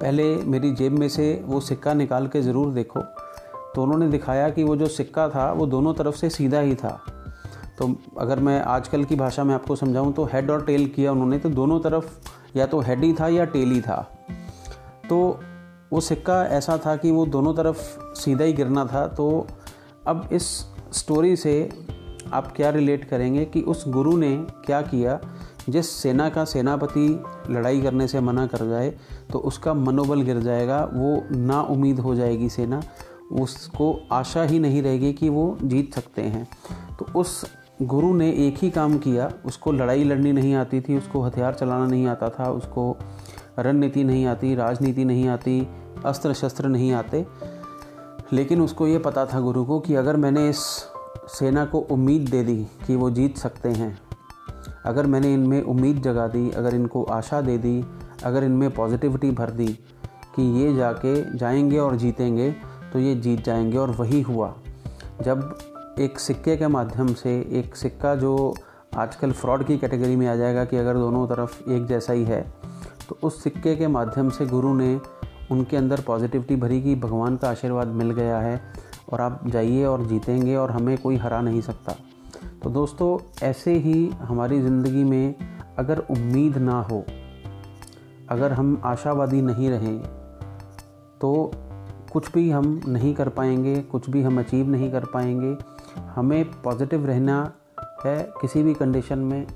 पहले 0.00 0.34
मेरी 0.44 0.72
जेब 0.72 0.92
में 0.92 1.08
से 1.08 1.42
वो 1.46 1.60
सिक्का 1.60 1.94
निकाल 1.94 2.26
के 2.26 2.42
ज़रूर 2.42 2.72
देखो। 2.74 3.00
तो 3.74 3.82
उन्होंने 3.82 4.08
दिखाया 4.08 4.48
कि 4.50 4.62
वो 4.64 4.76
जो 4.76 4.86
सिक्का 4.86 5.28
था, 5.28 5.50
वो 5.52 5.66
दोनों 5.66 5.94
तरफ़ 5.94 6.16
से 6.16 6.30
सीधा 6.30 6.60
ही 6.60 6.74
था। 6.74 7.00
तो 7.78 7.94
अगर 8.18 8.40
मैं 8.40 8.60
आजकल 8.62 9.04
की 9.04 9.16
भाषा 9.16 9.44
में 9.44 9.54
आपको 9.54 9.76
समझाऊं 9.76 10.12
तो 10.12 10.24
हेड 10.24 10.50
और 10.50 10.64
टेल 10.64 10.86
किया 10.86 11.12
उन्होंने 11.12 11.38
तो 11.38 11.50
दोनों 11.50 11.78
तरफ़ 11.80 12.56
या 12.56 12.66
तो 12.66 12.80
हेड 12.80 13.04
ही 13.04 13.12
था 13.12 13.28
या 13.28 13.44
टेल 13.44 13.70
ही 13.70 13.80
था। 13.80 13.96
तो 15.08 15.40
वो 15.92 16.00
सिक्का 16.00 16.42
ऐसा 16.46 16.76
था 16.86 16.96
कि 16.96 17.10
वो 17.10 17.24
दोनों 17.26 17.54
तरफ़ 17.54 17.78
सीधा 18.20 18.44
ही 18.44 18.52
गिरना 18.52 18.84
था। 18.84 19.06
तो 19.06 19.46
अब 20.06 20.28
इस 20.32 20.44
स्टोरी 20.92 21.36
से 21.36 21.54
आप 22.32 22.52
क्या 22.56 22.70
रिलेट 22.70 23.04
करेंगे 23.04 23.44
कि 23.44 23.60
उस 23.62 23.84
गुरु 23.88 24.16
ने 24.16 24.36
क्या 24.66 24.80
किया? 24.82 25.20
जिस 25.68 25.90
सेना 25.92 26.28
का 26.28 26.44
सेनापति 26.44 27.06
लड़ाई 27.50 27.80
करने 27.82 28.06
से 28.08 28.20
मना 28.20 28.46
कर 28.46 28.68
जाए 28.68 28.90
तो 29.32 29.38
उसका 29.38 29.74
मनोबल 29.74 30.22
गिर 30.22 30.38
जाएगा, 30.38 30.78
वो 30.84 31.22
ना 31.30 31.60
उम्मीद 31.62 32.00
हो 32.00 32.14
जाएगी 32.14 32.48
सेना, 32.48 32.82
उसको 33.32 33.94
आशा 34.12 34.42
ही 34.42 34.58
नहीं 34.58 34.82
रहेगी 34.82 35.12
कि 35.12 35.28
वो 35.28 35.56
जीत 35.62 35.94
सकते 35.94 36.22
हैं। 36.22 36.46
तो 36.98 37.06
उस 37.18 37.44
गुरु 37.82 38.12
ने 38.14 38.30
एक 38.46 38.58
ही 38.62 38.70
काम 38.70 38.98
किया, 38.98 39.30
उसको 39.46 39.72
लड़ाई 39.72 40.04
लड़नी 40.04 40.32
नहीं 40.32 40.54
आती 40.54 40.80
थी, 40.80 40.98
उसको 40.98 41.22
हथियार 41.22 41.54
चलाना 41.54 41.86
नहीं 41.86 42.06
आता 42.06 42.28
था, 42.28 42.50
उसको 42.50 42.96
रणनीति 43.58 44.04
नहीं 44.04 44.26
आती, 44.26 44.54
राजनीति 44.54 45.04
नहीं 45.04 45.28
आती 45.28 45.66
अस्त्र 46.04 46.34
शस्त्र 46.34 46.68
नहीं 46.68 46.92
आते। 46.92 47.26
लेकिन 48.32 48.60
उसको 48.60 48.86
ये 48.86 48.98
पता 48.98 49.24
था 49.26 49.40
गुरु 49.40 49.64
को 49.64 49.78
कि 49.80 49.94
अगर 49.94 50.16
मैंने 50.16 50.48
इस 50.48 50.58
सेना 51.28 51.64
को 51.64 51.78
उम्मीद 51.90 52.28
दे 52.28 52.42
दी 52.44 52.56
कि 52.86 52.96
वो 52.96 53.10
जीत 53.10 53.38
सकते 53.38 53.68
हैं 53.68 53.98
अगर 54.86 55.06
मैंने 55.06 55.32
इनमें 55.34 55.62
उम्मीद 55.62 56.02
जगा 56.02 56.26
दी, 56.26 56.50
अगर 56.50 56.74
इनको 56.74 57.02
आशा 57.02 57.40
दे 57.40 57.58
दी, 57.58 57.84
अगर 58.24 58.44
इनमें 58.44 58.70
पॉजिटिविटी 58.70 59.30
भर 59.30 59.50
दी 59.50 59.68
कि 60.36 60.42
ये 60.62 60.74
जाके 60.74 61.38
जाएँगे 61.38 61.78
और 61.78 61.96
जीतेंगे 61.96 62.50
तो 62.92 62.98
ये 62.98 63.14
जीत 63.14 63.44
जाएँगे 63.44 63.78
और 63.78 63.90
वही 63.90 64.20
हुआ। 64.22 64.54
जब 65.22 65.58
एक 66.00 66.18
सिक्के 66.18 66.56
के 66.56 66.66
माध्यम 66.66 67.14
से, 67.14 67.40
एक 67.52 67.76
सिक्का 67.76 68.14
जो 68.14 68.54
आजकल 68.96 69.32
फ्रॉड 69.32 69.64
की 69.64 69.78
कैटेगरी 69.78 70.16
में 70.16 70.26
आ 70.26 70.36
जाएगा 70.36 70.64
कि 70.64 70.76
अगर 70.76 70.94
दोनों 70.94 71.26
तरफ़ 71.26 71.70
एक 71.70 71.86
जैसा 71.86 72.12
ही 72.12 72.24
है 72.24 72.42
तो 73.08 73.18
उस 73.22 73.42
सिक्के 73.42 73.76
के 73.76 73.86
माध्यम 73.86 74.30
से 74.30 74.46
गुरु 74.46 74.74
ने 74.74 75.00
उनके 75.50 75.76
अंदर 75.76 76.00
पॉजिटिविटी 76.00 76.56
भरी 76.56 76.82
कि 76.82 76.94
भगवान 76.94 77.36
का 77.36 77.50
आशीर्वाद 77.50 77.88
मिल 77.88 78.10
गया 78.10 78.38
है 78.38 78.60
और 79.12 79.20
आप 79.20 79.48
जाइए 79.48 79.84
और 79.84 80.06
जीतेंगे 80.06 80.56
और 80.56 80.70
हमें 80.70 80.98
कोई 80.98 81.16
हरा 81.16 81.40
नहीं 81.40 81.60
सकता। 81.60 81.94
तो 82.62 82.70
दोस्तों, 82.70 83.18
ऐसे 83.42 83.72
ही 83.74 84.08
हमारी 84.20 84.60
ज़िंदगी 84.60 85.02
में 85.04 85.34
अगर 85.78 85.98
उम्मीद 86.10 86.58
ना 86.58 86.80
हो, 86.82 87.04
अगर 88.30 88.52
हम 88.52 88.80
आशावादी 88.84 89.40
नहीं 89.42 89.70
रहें 89.70 89.98
तो 91.20 91.50
कुछ 92.12 92.32
भी 92.32 92.50
हम 92.50 92.80
नहीं 92.88 93.14
कर 93.14 93.28
पाएँगे, 93.28 93.76
कुछ 93.82 94.08
भी 94.10 94.22
हम 94.22 94.38
अचीव 94.38 94.70
नहीं 94.70 94.90
कर 94.92 95.04
पाएँगे। 95.04 95.56
हमें 96.14 96.44
पॉजिटिव 96.62 97.06
रहना 97.06 97.52
है 98.04 98.16
किसी 98.40 98.62
भी 98.62 98.74
कंडीशन 98.74 99.18
में। 99.18 99.46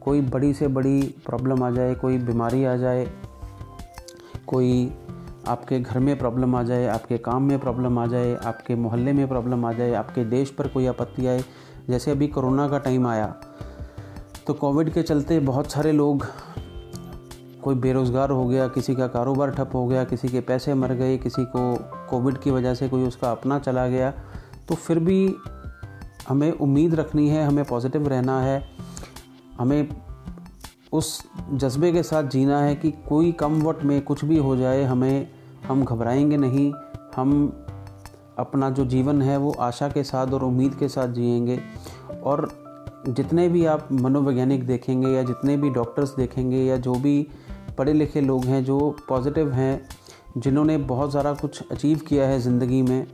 कोई 0.00 0.20
बड़ी 0.20 0.52
से 0.54 0.68
बड़ी 0.68 1.00
प्रॉब्लम 1.26 1.62
आ 1.62 1.70
जाए, 1.70 1.94
कोई 1.94 2.18
बीमारी 2.18 2.64
आ 2.64 2.76
जाए, 2.76 3.06
कोई 4.46 4.92
आपके 5.48 5.80
घर 5.80 5.98
में 5.98 6.18
प्रॉब्लम 6.18 6.54
आ 6.56 6.62
जाए, 6.62 6.86
आपके 6.86 7.18
काम 7.18 7.42
में 7.42 7.58
प्रॉब्लम 7.58 7.98
आ 7.98 8.06
जाए, 8.06 8.34
आपके 8.36 8.74
मोहल्ले 8.74 9.12
में 9.12 9.26
प्रॉब्लम 9.28 9.64
आ 9.64 9.72
जाए, 9.72 9.92
आपके 9.92 10.24
देश 10.26 10.50
पर 10.50 10.68
कोई 10.68 10.86
आपत्ति 10.86 11.26
आए 11.26 11.44
जैसे 11.90 12.10
अभी 12.10 12.26
कोरोना 12.28 12.68
का 12.68 12.78
टाइम 12.78 13.06
आया 13.06 13.26
तो 14.46 14.54
कोविड 14.54 14.92
के 14.92 15.02
चलते 15.02 15.38
बहुत 15.40 15.70
सारे 15.72 15.92
लोग, 15.92 16.26
कोई 17.62 17.74
बेरोज़गार 17.74 18.30
हो 18.30 18.46
गया, 18.46 18.66
किसी 18.68 18.94
का 18.94 19.06
कारोबार 19.06 19.50
ठप 19.50 19.70
हो 19.74 19.86
गया, 19.86 20.04
किसी 20.04 20.28
के 20.28 20.40
पैसे 20.40 20.74
मर 20.74 20.92
गए, 20.92 21.16
किसी 21.18 21.44
को 21.44 21.74
कोविड 22.10 22.38
की 22.38 22.50
वजह 22.50 22.74
से 22.74 22.88
कोई 22.88 23.06
उसका 23.06 23.30
अपना 23.30 23.58
चला 23.58 23.86
गया 23.88 24.10
तो 24.68 24.74
फिर 24.74 24.98
भी 24.98 25.34
हमें 26.28 26.50
उम्मीद 26.52 26.94
रखनी 26.94 27.28
है, 27.28 27.46
हमें 27.46 27.64
पॉजिटिव 27.64 28.08
रहना 28.08 28.40
है, 28.40 28.62
हमें 29.58 29.88
उस 30.92 31.22
जज्बे 31.52 31.92
के 31.92 32.02
साथ 32.02 32.24
जीना 32.24 32.60
है 32.60 32.74
कि 32.74 32.90
कोई 33.08 33.32
कम 33.32 33.60
वक्त 33.62 33.84
में 33.84 34.00
कुछ 34.02 34.24
भी 34.24 34.38
हो 34.38 34.56
जाए, 34.56 34.82
हमें, 34.84 35.28
हम 35.68 35.84
घबराएँगे 35.84 36.36
नहीं, 36.36 36.72
हम 37.16 37.67
अपना 38.38 38.70
जो 38.70 38.84
जीवन 38.86 39.22
है 39.22 39.36
वो 39.36 39.50
आशा 39.60 39.88
के 39.88 40.02
साथ 40.02 40.32
और 40.32 40.44
उम्मीद 40.44 40.74
के 40.74 40.88
साथ 40.88 41.08
जिएँगे। 41.08 41.58
और 42.22 42.48
जितने 43.08 43.48
भी 43.48 43.64
आप 43.66 43.88
मनोवैज्ञानिक 43.92 44.66
देखेंगे 44.66 45.08
या 45.08 45.22
जितने 45.22 45.56
भी 45.56 45.70
डॉक्टर्स 45.70 46.14
देखेंगे 46.16 46.62
या 46.64 46.76
जो 46.76 46.94
भी 46.94 47.26
पढ़े 47.78 47.92
लिखे 47.92 48.20
लोग 48.20 48.44
हैं 48.44 48.64
जो 48.64 48.78
पॉजिटिव 49.08 49.52
हैं, 49.52 49.88
जिन्होंने 50.36 50.76
बहुत 50.76 51.12
सारा 51.12 51.32
कुछ 51.32 51.62
अचीव 51.72 52.00
किया 52.08 52.26
है 52.28 52.40
ज़िंदगी 52.40 52.82
में, 52.82 53.06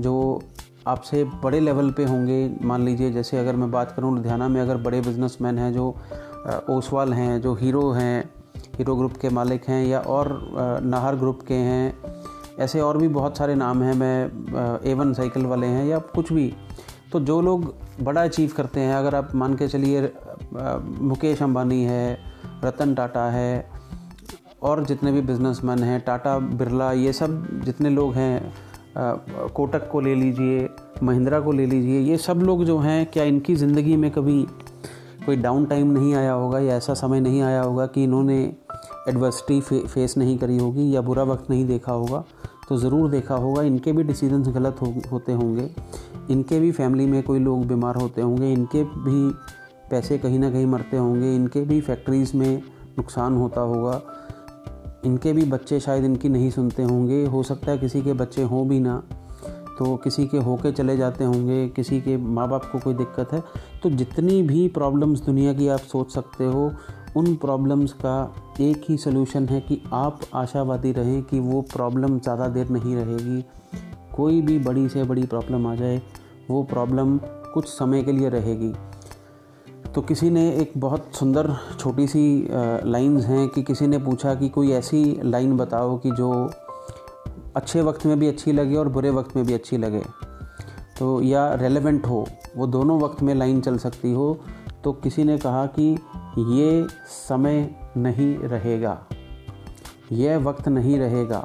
जो 0.00 0.42
आपसे 0.86 1.22
बड़े 1.42 1.60
लेवल 1.60 1.90
पे 1.90 2.04
होंगे। 2.04 2.50
मान 2.62 2.84
लीजिए, 2.84 3.10
जैसे 3.10 3.38
अगर 3.38 3.56
मैं 3.56 3.70
बात 3.70 3.92
करूँ, 3.92 4.14
लुधियाना 4.16 4.48
में 4.48 4.60
अगर 4.60 4.76
बड़े 4.76 5.00
बिजनेसमैन 5.00 5.58
हैं 5.58 5.72
जो 5.72 5.88
ओसवाल 6.70 7.12
हैं, 7.12 7.40
जो 7.40 7.54
हीरो 7.54 7.90
हैं, 7.90 8.30
हीरो 8.76 8.96
ग्रुप 8.96 9.16
के 9.16 9.28
मालिक 9.28 9.68
हैं 9.68 9.84
या 9.86 10.00
और 10.00 10.38
नाहर 10.84 11.16
ग्रुप 11.16 11.42
के 11.48 11.54
हैं 11.54 12.21
ऐसे 12.58 12.80
और 12.80 12.98
भी 12.98 13.08
बहुत 13.08 13.38
सारे 13.38 13.54
नाम 13.54 13.82
हैं, 13.82 13.94
मैं 13.94 14.90
एवन 14.90 15.12
साइकिल 15.12 15.46
वाले 15.46 15.66
हैं 15.66 15.84
या 15.86 15.98
कुछ 16.14 16.32
भी। 16.32 16.52
तो 17.12 17.20
जो 17.20 17.40
लोग 17.40 17.74
बड़ा 18.00 18.22
अचीव 18.24 18.52
करते 18.56 18.80
हैं, 18.80 18.94
अगर 18.94 19.14
आप 19.14 19.34
मान 19.34 19.54
के 19.54 19.68
चलिए 19.68 20.12
मुकेश 20.52 21.42
अंबानी 21.42 21.82
है, 21.84 22.18
रतन 22.64 22.94
टाटा 22.94 23.24
है, 23.30 23.70
और 24.62 24.84
जितने 24.84 25.12
भी 25.12 25.20
बिजनेसमैन 25.20 25.78
हैं, 25.78 26.00
टाटा, 26.00 26.38
बिरला, 26.38 26.92
ये 26.92 27.12
सब 27.12 27.62
जितने 27.64 27.90
लोग 27.90 28.14
हैं 28.14 28.52
कोटक 29.54 29.88
को 29.90 30.00
ले 30.00 30.14
लीजिए, 30.14 30.68
महिंद्रा 31.02 31.40
को 31.40 31.52
ले 31.52 31.66
लीजिए, 31.66 32.00
ये 32.00 32.16
सब 32.16 32.42
लोग 32.42 32.64
जो 32.64 32.78
हैं, 32.78 33.04
क्या 33.06 33.24
इनकी 33.24 33.54
ज़िंदगी 33.54 33.96
में 33.96 34.10
कभी 34.10 34.42
कोई 35.26 35.36
डाउन 35.36 35.64
टाइम 35.66 35.90
नहीं 35.90 36.14
आया 36.14 36.32
होगा 36.32 36.58
या 36.58 36.76
ऐसा 36.76 36.94
समय 36.94 37.20
नहीं 37.20 37.42
आया 37.42 37.62
होगा 37.62 37.86
कि 37.86 38.04
इन्होंने 38.04 38.44
एडवर्सिटी 39.08 39.60
फे, 39.60 39.78
फेस 39.80 40.16
नहीं 40.16 40.36
करी 40.38 40.58
होगी 40.58 40.94
या 40.94 41.00
बुरा 41.00 41.22
वक्त 41.24 41.50
नहीं 41.50 41.64
देखा 41.66 41.92
होगा 41.92 42.24
तो 42.68 42.76
ज़रूर 42.76 43.10
देखा 43.10 43.34
होगा। 43.34 43.62
इनके 43.62 43.92
भी 43.92 44.02
डिसीजंस 44.02 44.48
गलत 44.48 44.76
हो, 44.82 44.94
होते 45.12 45.32
होंगे। 45.32 45.70
इनके 46.30 46.60
भी 46.60 46.70
फैमिली 46.72 47.06
में 47.06 47.22
कोई 47.22 47.38
लोग 47.38 47.66
बीमार 47.66 47.96
होते 47.96 48.20
होंगे 48.20 48.52
इनके 48.52 48.82
भी 48.84 49.30
पैसे 49.90 50.18
कहीं 50.18 50.38
ना 50.38 50.50
कहीं 50.50 50.66
मरते 50.66 50.96
होंगे 50.96 51.34
इनके 51.36 51.60
भी 51.60 51.80
फैक्ट्रीज़ 51.80 52.36
में 52.36 52.62
नुकसान 52.98 53.36
होता 53.36 53.60
होगा। 53.62 54.00
इनके 55.04 55.32
भी 55.32 55.44
बच्चे 55.46 55.80
शायद 55.80 56.04
इनकी 56.04 56.28
नहीं 56.28 56.50
सुनते 56.50 56.82
होंगे। 56.82 57.24
हो 57.24 57.42
सकता 57.42 57.70
है 57.72 57.78
किसी 57.78 58.02
के 58.02 58.12
बच्चे 58.12 58.42
हों 58.44 58.68
भी 58.68 58.80
ना 58.80 59.02
तो 59.78 59.94
किसी 59.96 60.26
के 60.26 60.38
होके 60.38 60.70
चले 60.72 60.96
जाते 60.96 61.24
होंगे 61.24 61.66
किसी 61.68 62.00
के 62.00 62.16
माँ 62.16 62.48
बाप 62.48 62.64
को 62.72 62.78
कोई 62.78 62.94
दिक्कत 62.94 63.32
है। 63.32 63.42
तो 63.82 63.90
जितनी 63.90 64.42
भी 64.42 64.66
प्रॉब्लम्स 64.68 65.20
दुनिया 65.20 65.52
की 65.52 65.68
आप 65.68 65.80
सोच 65.82 66.12
सकते 66.14 66.44
हो 66.44 66.70
उन 67.16 67.34
प्रॉब्लम्स 67.36 67.92
का 67.92 68.34
एक 68.60 68.84
ही 68.88 68.96
सलूशन 68.96 69.48
है 69.48 69.60
कि 69.60 69.80
आप 69.92 70.20
आशावादी 70.34 70.92
रहें 70.92 71.22
कि 71.22 71.40
वो 71.40 71.60
प्रॉब्लम 71.72 72.18
ज़्यादा 72.18 72.48
देर 72.48 72.68
नहीं 72.68 72.94
रहेगी। 72.96 73.44
कोई 74.16 74.40
भी 74.42 74.58
बड़ी 74.58 74.88
से 74.88 75.04
बड़ी 75.04 75.24
प्रॉब्लम 75.24 75.66
आ 75.66 75.74
जाए, 75.74 76.00
वो 76.50 76.62
प्रॉब्लम 76.62 77.18
कुछ 77.54 77.68
समय 77.68 78.02
के 78.02 78.12
लिए 78.12 78.28
रहेगी। 78.28 78.72
तो 79.94 80.00
किसी 80.00 80.30
ने 80.30 80.48
एक 80.52 80.72
बहुत 80.76 81.10
सुंदर 81.14 81.50
छोटी 81.80 82.06
सी 82.06 82.48
लाइंस 82.84 83.24
हैं 83.24 83.48
कि 83.48 83.62
किसी 83.62 83.86
ने 83.86 83.98
पूछा 83.98 84.34
कि 84.34 84.48
कोई 84.48 84.70
ऐसी 84.72 85.20
लाइन 85.24 85.56
बताओ 85.56 85.96
कि 85.98 86.10
जो 86.10 86.30
अच्छे 87.56 87.82
वक्त 87.82 88.06
में 88.06 88.18
भी 88.18 88.28
अच्छी 88.28 88.52
लगे 88.52 88.76
और 88.76 88.88
बुरे 88.88 89.10
वक्त 89.10 89.36
में 89.36 89.44
भी 89.46 89.52
अच्छी 89.52 89.76
लगे। 89.76 90.02
तो 90.98 91.20
या 91.22 91.52
रेलेवेंट 91.54 92.06
हो, 92.06 92.26
वो 92.56 92.66
दोनों 92.66 93.00
वक्त 93.00 93.22
में 93.22 93.34
लाइन 93.34 93.60
चल 93.60 93.78
सकती 93.78 94.12
हो। 94.12 94.38
तो 94.84 94.92
किसी 94.92 95.24
ने 95.24 95.38
कहा 95.38 95.66
कि 95.66 95.96
ये 96.38 96.86
समय 97.08 97.68
नहीं 97.96 98.36
रहेगा, 98.40 98.98
यह 100.12 100.38
वक्त 100.38 100.68
नहीं 100.68 100.98
रहेगा। 100.98 101.40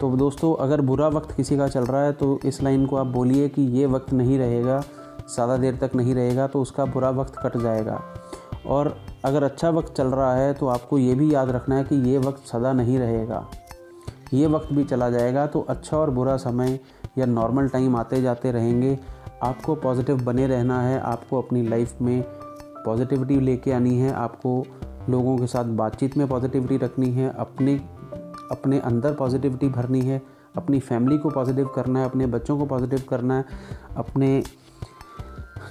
तो 0.00 0.10
दोस्तों, 0.16 0.54
अगर 0.56 0.80
बुरा 0.80 1.08
वक्त 1.08 1.34
किसी 1.36 1.56
का 1.56 1.68
चल 1.68 1.84
रहा 1.84 2.02
है 2.02 2.12
तो 2.12 2.38
इस 2.44 2.62
लाइन 2.62 2.86
को 2.86 2.96
आप 2.96 3.06
बोलिए 3.08 3.48
कि 3.48 3.62
ये 3.78 3.86
वक्त 3.86 4.12
नहीं 4.12 4.38
रहेगा, 4.38 4.80
ज़्यादा 5.26 5.56
देर 5.56 5.76
तक 5.76 5.94
नहीं 5.96 6.14
रहेगा 6.14 6.46
तो 6.46 6.60
उसका 6.62 6.84
बुरा 6.86 7.10
वक्त 7.12 7.36
कट 7.36 7.56
जाएगा। 7.58 8.00
और 8.66 8.96
अगर 9.24 9.42
अच्छा 9.42 9.70
वक्त 9.70 9.92
चल 9.94 10.06
रहा 10.08 10.34
है 10.34 10.52
तो 10.54 10.66
आपको 10.68 10.98
ये 10.98 11.14
भी 11.14 11.32
याद 11.34 11.50
रखना 11.50 11.76
है 11.76 11.84
कि 11.84 11.96
ये 12.10 12.18
वक्त 12.18 12.46
सदा 12.46 12.72
नहीं 12.72 12.98
रहेगा। 12.98 13.46
ये 14.34 14.46
वक्त 14.46 14.72
भी 14.72 14.84
चला 14.84 15.10
जाएगा 15.10 15.46
तो 15.46 15.60
अच्छा 15.68 15.96
और 15.96 16.10
बुरा 16.10 16.36
समय 16.38 16.78
या 17.18 17.26
नॉर्मल 17.26 17.68
टाइम 17.68 17.96
आते 17.96 18.20
जाते 18.22 18.52
रहेंगे। 18.52 18.98
आपको 19.42 19.74
पॉजिटिव 19.76 20.24
बने 20.24 20.46
रहना 20.46 20.80
है, 20.82 20.98
आपको 21.00 21.40
अपनी 21.42 21.62
लाइफ 21.62 22.00
में 22.00 22.24
पॉजिटिविटी 22.88 23.40
लेके 23.40 23.72
आनी 23.72 23.98
है, 23.98 24.12
आपको 24.12 24.64
लोगों 25.08 25.36
के 25.38 25.46
साथ 25.46 25.64
बातचीत 25.76 26.16
में 26.16 26.28
पॉजिटिविटी 26.28 26.76
रखनी 26.76 27.10
है, 27.10 27.32
अपने 27.38 27.74
अपने 28.52 28.78
अंदर 28.80 29.14
पॉजिटिविटी 29.14 29.68
भरनी 29.68 30.00
है, 30.00 30.22
अपनी 30.56 30.78
फैमिली 30.80 31.18
को 31.18 31.30
पॉजिटिव 31.30 31.66
करना 31.66 32.00
है, 32.00 32.04
अपने 32.04 32.26
बच्चों 32.26 32.58
को 32.58 32.66
पॉजिटिव 32.66 33.02
करना 33.08 33.36
है, 33.36 33.44
अपने 33.96 34.42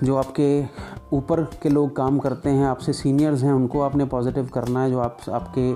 जो 0.03 0.15
आपके 0.15 0.65
ऊपर 1.13 1.41
के 1.63 1.69
लोग 1.69 1.95
काम 1.95 2.19
करते 2.19 2.49
हैं, 2.49 2.65
आपसे 2.65 2.93
सीनियर्स 2.93 3.43
हैं, 3.43 3.53
उनको 3.53 3.81
आपने 3.81 4.05
पॉजिटिव 4.05 4.49
करना 4.53 4.83
है, 4.83 4.91
जो 4.91 4.99
आप, 4.99 5.17
आपके 5.31 5.71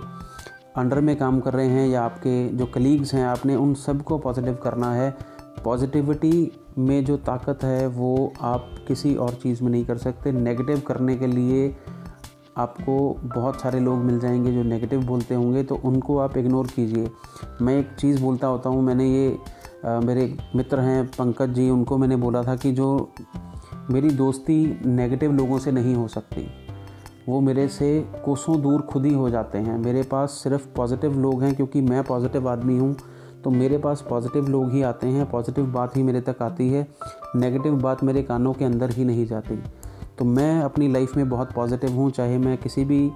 अंडर 0.81 0.99
में 0.99 1.15
काम 1.15 1.39
कर 1.39 1.53
रहे 1.53 1.67
हैं 1.67 1.87
या 1.87 2.03
आपके 2.03 2.47
जो 2.49 2.65
कलीग्स 2.65 3.13
हैं, 3.13 3.25
आपने 3.25 3.55
उन 3.55 3.73
सबको 3.73 4.17
पॉजिटिव 4.17 4.59
करना 4.63 4.93
है। 4.93 5.17
पॉजिटिविटी 5.63 6.51
में 6.77 7.03
जो 7.05 7.17
ताकत 7.17 7.63
है 7.63 7.87
वो 7.87 8.33
आप 8.41 8.69
किसी 8.87 9.15
और 9.15 9.33
चीज़ 9.33 9.63
में 9.63 9.71
नहीं 9.71 9.85
कर 9.85 9.97
सकते। 9.97 10.31
नेगेटिव 10.31 10.79
करने 10.79 11.15
के 11.17 11.27
लिए 11.27 11.75
आपको 12.57 12.95
बहुत 13.25 13.61
सारे 13.61 13.79
लोग 13.79 13.97
मिल 13.97 14.19
जाएँगे 14.19 14.51
जो 14.51 14.63
नेगेटिव 14.63 15.05
बोलते 15.05 15.35
होंगे 15.35 15.63
तो 15.63 15.75
उनको 15.75 16.17
आप 16.17 16.37
इग्नोर 16.37 16.67
कीजिए। 16.67 17.09
मैं 17.61 17.77
एक 17.79 17.95
चीज़ 17.99 18.21
बोलता 18.21 18.47
होता 18.47 18.69
हूँ 18.69 18.83
मैंने 18.83 19.09
ये 19.09 19.37
आ, 19.85 19.99
मेरे 19.99 20.37
मित्र 20.55 20.79
हैं 20.79 21.05
पंकज 21.07 21.49
जी 21.49 21.69
उनको 21.69 21.97
मैंने 21.97 22.15
बोला 22.15 22.43
था 22.43 22.55
कि 22.55 22.71
जो 22.71 23.13
मेरी 23.89 24.09
दोस्ती 24.09 24.79
नेगेटिव 24.85 25.31
लोगों 25.31 25.59
से 25.59 25.71
नहीं 25.71 25.95
हो 25.95 26.07
सकती 26.07 26.47
वो 27.27 27.39
मेरे 27.41 27.67
से 27.67 27.99
कोसों 28.25 28.59
दूर 28.61 28.81
खुद 28.81 29.05
ही 29.05 29.13
हो 29.13 29.29
जाते 29.29 29.57
हैं। 29.57 29.77
मेरे 29.77 30.03
पास 30.03 30.31
सिर्फ़ 30.43 30.67
पॉजिटिव 30.67 31.17
लोग 31.19 31.43
हैं 31.43 31.55
क्योंकि 31.55 31.81
मैं 31.81 32.03
पॉजिटिव 32.03 32.49
आदमी 32.49 32.77
हूँ 32.77 32.95
तो 33.43 33.49
मेरे 33.49 33.77
पास 33.77 34.03
पॉजिटिव 34.09 34.47
लोग 34.47 34.71
ही 34.71 34.81
आते 34.81 35.07
हैं 35.07 35.29
पॉजिटिव 35.29 35.65
बात 35.65 35.95
ही 35.97 36.03
मेरे 36.03 36.21
तक 36.21 36.41
आती 36.41 36.69
है 36.69 36.87
नेगेटिव 37.35 37.75
बात 37.75 38.03
मेरे 38.03 38.23
कानों 38.23 38.53
के 38.53 38.65
अंदर 38.65 38.89
ही 38.89 39.05
नहीं 39.05 39.25
जाती। 39.25 39.55
तो 40.17 40.25
मैं 40.25 40.61
अपनी 40.61 40.87
लाइफ 40.87 41.15
में 41.17 41.29
बहुत 41.29 41.53
पॉजिटिव 41.53 41.91
हूँ, 41.91 42.09
चाहे 42.11 42.37
मैं 42.37 42.57
किसी 42.57 42.85
भी 42.85 43.11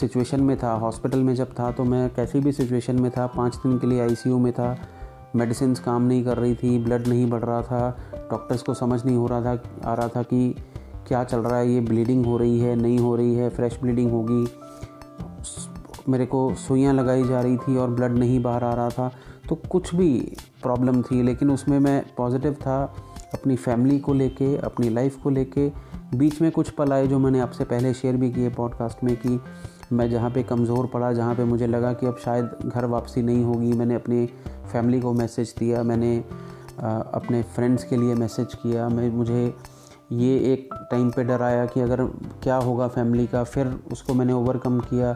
सिचुएशन 0.00 0.40
में 0.40 0.56
था 0.58 0.72
हॉस्पिटल 0.74 1.18
में 1.18 1.34
जब 1.34 1.52
था 1.58 1.70
तो 1.72 1.84
मैं 1.84 2.08
कैसी 2.14 2.40
भी 2.40 2.52
सिचुएशन 2.52 3.00
में 3.00 3.10
था, 3.10 3.26
पाँच 3.26 3.56
दिन 3.56 3.78
के 3.78 3.86
लिए 3.86 4.00
आईसीयू 4.00 4.38
में 4.38 4.52
था 4.52 4.76
मेडिसिन 5.36 5.74
काम 5.74 6.02
नहीं 6.02 6.24
कर 6.24 6.38
रही 6.38 6.54
थी 6.54 6.78
ब्लड 6.84 7.06
नहीं 7.06 7.28
बढ़ 7.30 7.42
रहा 7.42 7.62
था 7.62 7.96
डॉक्टर्स 8.30 8.62
को 8.62 8.74
समझ 8.74 9.04
नहीं 9.04 9.16
हो 9.16 9.26
रहा 9.26 9.40
था, 9.44 9.62
आ 9.84 9.94
रहा 9.94 10.08
था 10.08 10.22
कि 10.22 10.54
क्या 11.08 11.22
चल 11.24 11.38
रहा 11.38 11.58
है, 11.58 11.68
ये 11.68 11.80
ब्लीडिंग 11.80 12.26
हो 12.26 12.36
रही 12.36 12.58
है, 12.60 12.74
नहीं 12.76 12.98
हो 12.98 13.14
रही 13.16 13.34
है 13.34 13.48
फ्रेश 13.48 13.78
ब्लीडिंग 13.82 14.10
होगी। 14.10 14.46
मेरे 16.08 16.26
को 16.26 16.54
सुइयाँ 16.56 16.94
लगाई 16.94 17.24
जा 17.24 17.40
रही 17.40 17.56
थी 17.56 17.76
और 17.76 17.90
ब्लड 17.90 18.18
नहीं 18.18 18.42
बाहर 18.42 18.64
आ 18.64 18.72
रहा 18.74 18.88
था। 18.88 19.10
तो 19.50 19.56
कुछ 19.70 19.94
भी 19.94 20.10
प्रॉब्लम 20.62 21.00
थी, 21.02 21.22
लेकिन 21.22 21.50
उसमें 21.50 21.78
मैं 21.78 22.02
पॉजिटिव 22.16 22.52
था 22.52 22.82
अपनी 23.34 23.56
फैमिली 23.56 23.98
को 23.98 24.12
लेके, 24.14 24.56
अपनी 24.56 24.88
लाइफ 24.88 25.16
को 25.22 25.30
लेके। 25.30 25.68
बीच 26.14 26.40
में 26.42 26.50
कुछ 26.52 26.70
पल 26.70 26.92
आए 26.92 27.06
जो 27.06 27.18
मैंने 27.18 27.40
आपसे 27.40 27.64
पहले 27.64 27.92
शेयर 27.94 28.16
भी 28.16 28.30
किए 28.32 28.50
पॉडकास्ट 28.50 29.02
में 29.04 29.14
कि 29.16 29.40
मैं 29.92 30.08
जहाँ 30.10 30.30
पे 30.30 30.42
कमज़ोर 30.42 30.86
पड़ा, 30.86 31.12
जहाँ 31.12 31.34
पे 31.34 31.44
मुझे 31.44 31.66
लगा 31.66 31.92
कि 31.92 32.06
अब 32.06 32.16
शायद 32.16 32.50
घर 32.66 32.84
वापसी 32.84 33.22
नहीं 33.22 33.44
होगी। 33.44 33.72
मैंने 33.72 33.94
अपनी 33.94 34.26
फैमिली 34.72 35.00
को 35.00 35.12
मैसेज 35.12 35.54
दिया, 35.58 35.82
मैंने 35.82 36.16
अपने 36.78 37.42
फ्रेंड्स 37.54 37.84
के 37.84 37.96
लिए 37.96 38.14
मैसेज 38.14 38.54
किया। 38.54 38.88
मैं, 38.88 39.10
मुझे 39.10 39.54
ये 40.12 40.36
एक 40.52 40.74
टाइम 40.90 41.10
पे 41.10 41.24
डर 41.24 41.42
आया 41.42 41.66
कि 41.66 41.80
अगर 41.80 42.04
क्या 42.42 42.56
होगा 42.58 42.88
फैमिली 42.88 43.26
का, 43.26 43.44
फिर 43.44 43.78
उसको 43.92 44.14
मैंने 44.14 44.32
ओवरकम 44.32 44.80
किया। 44.80 45.14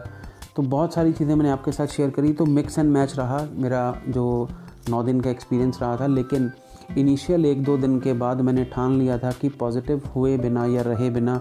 तो 0.55 0.61
बहुत 0.63 0.93
सारी 0.93 1.11
चीज़ें 1.11 1.33
मैंने 1.35 1.49
आपके 1.49 1.71
साथ 1.71 1.87
शेयर 1.87 2.09
करी। 2.09 2.31
तो 2.33 2.45
मिक्स 2.45 2.77
एंड 2.79 2.91
मैच 2.91 3.15
रहा 3.17 3.39
मेरा 3.53 4.01
जो 4.07 4.49
नौ 4.89 5.01
दिन 5.03 5.19
का 5.21 5.29
एक्सपीरियंस 5.29 5.79
रहा 5.81 5.97
था। 5.97 6.07
लेकिन 6.07 6.51
इनिशियल 6.97 7.45
एक 7.45 7.63
दो 7.63 7.77
दिन 7.77 7.99
के 7.99 8.13
बाद 8.13 8.41
मैंने 8.41 8.63
ठान 8.65 8.97
लिया 8.99 9.17
था 9.17 9.31
कि 9.31 9.49
पॉजिटिव 9.49 10.01
हुए 10.15 10.37
बिना 10.37 10.65
या 10.65 10.81
रहे 10.81 11.09
बिना 11.09 11.39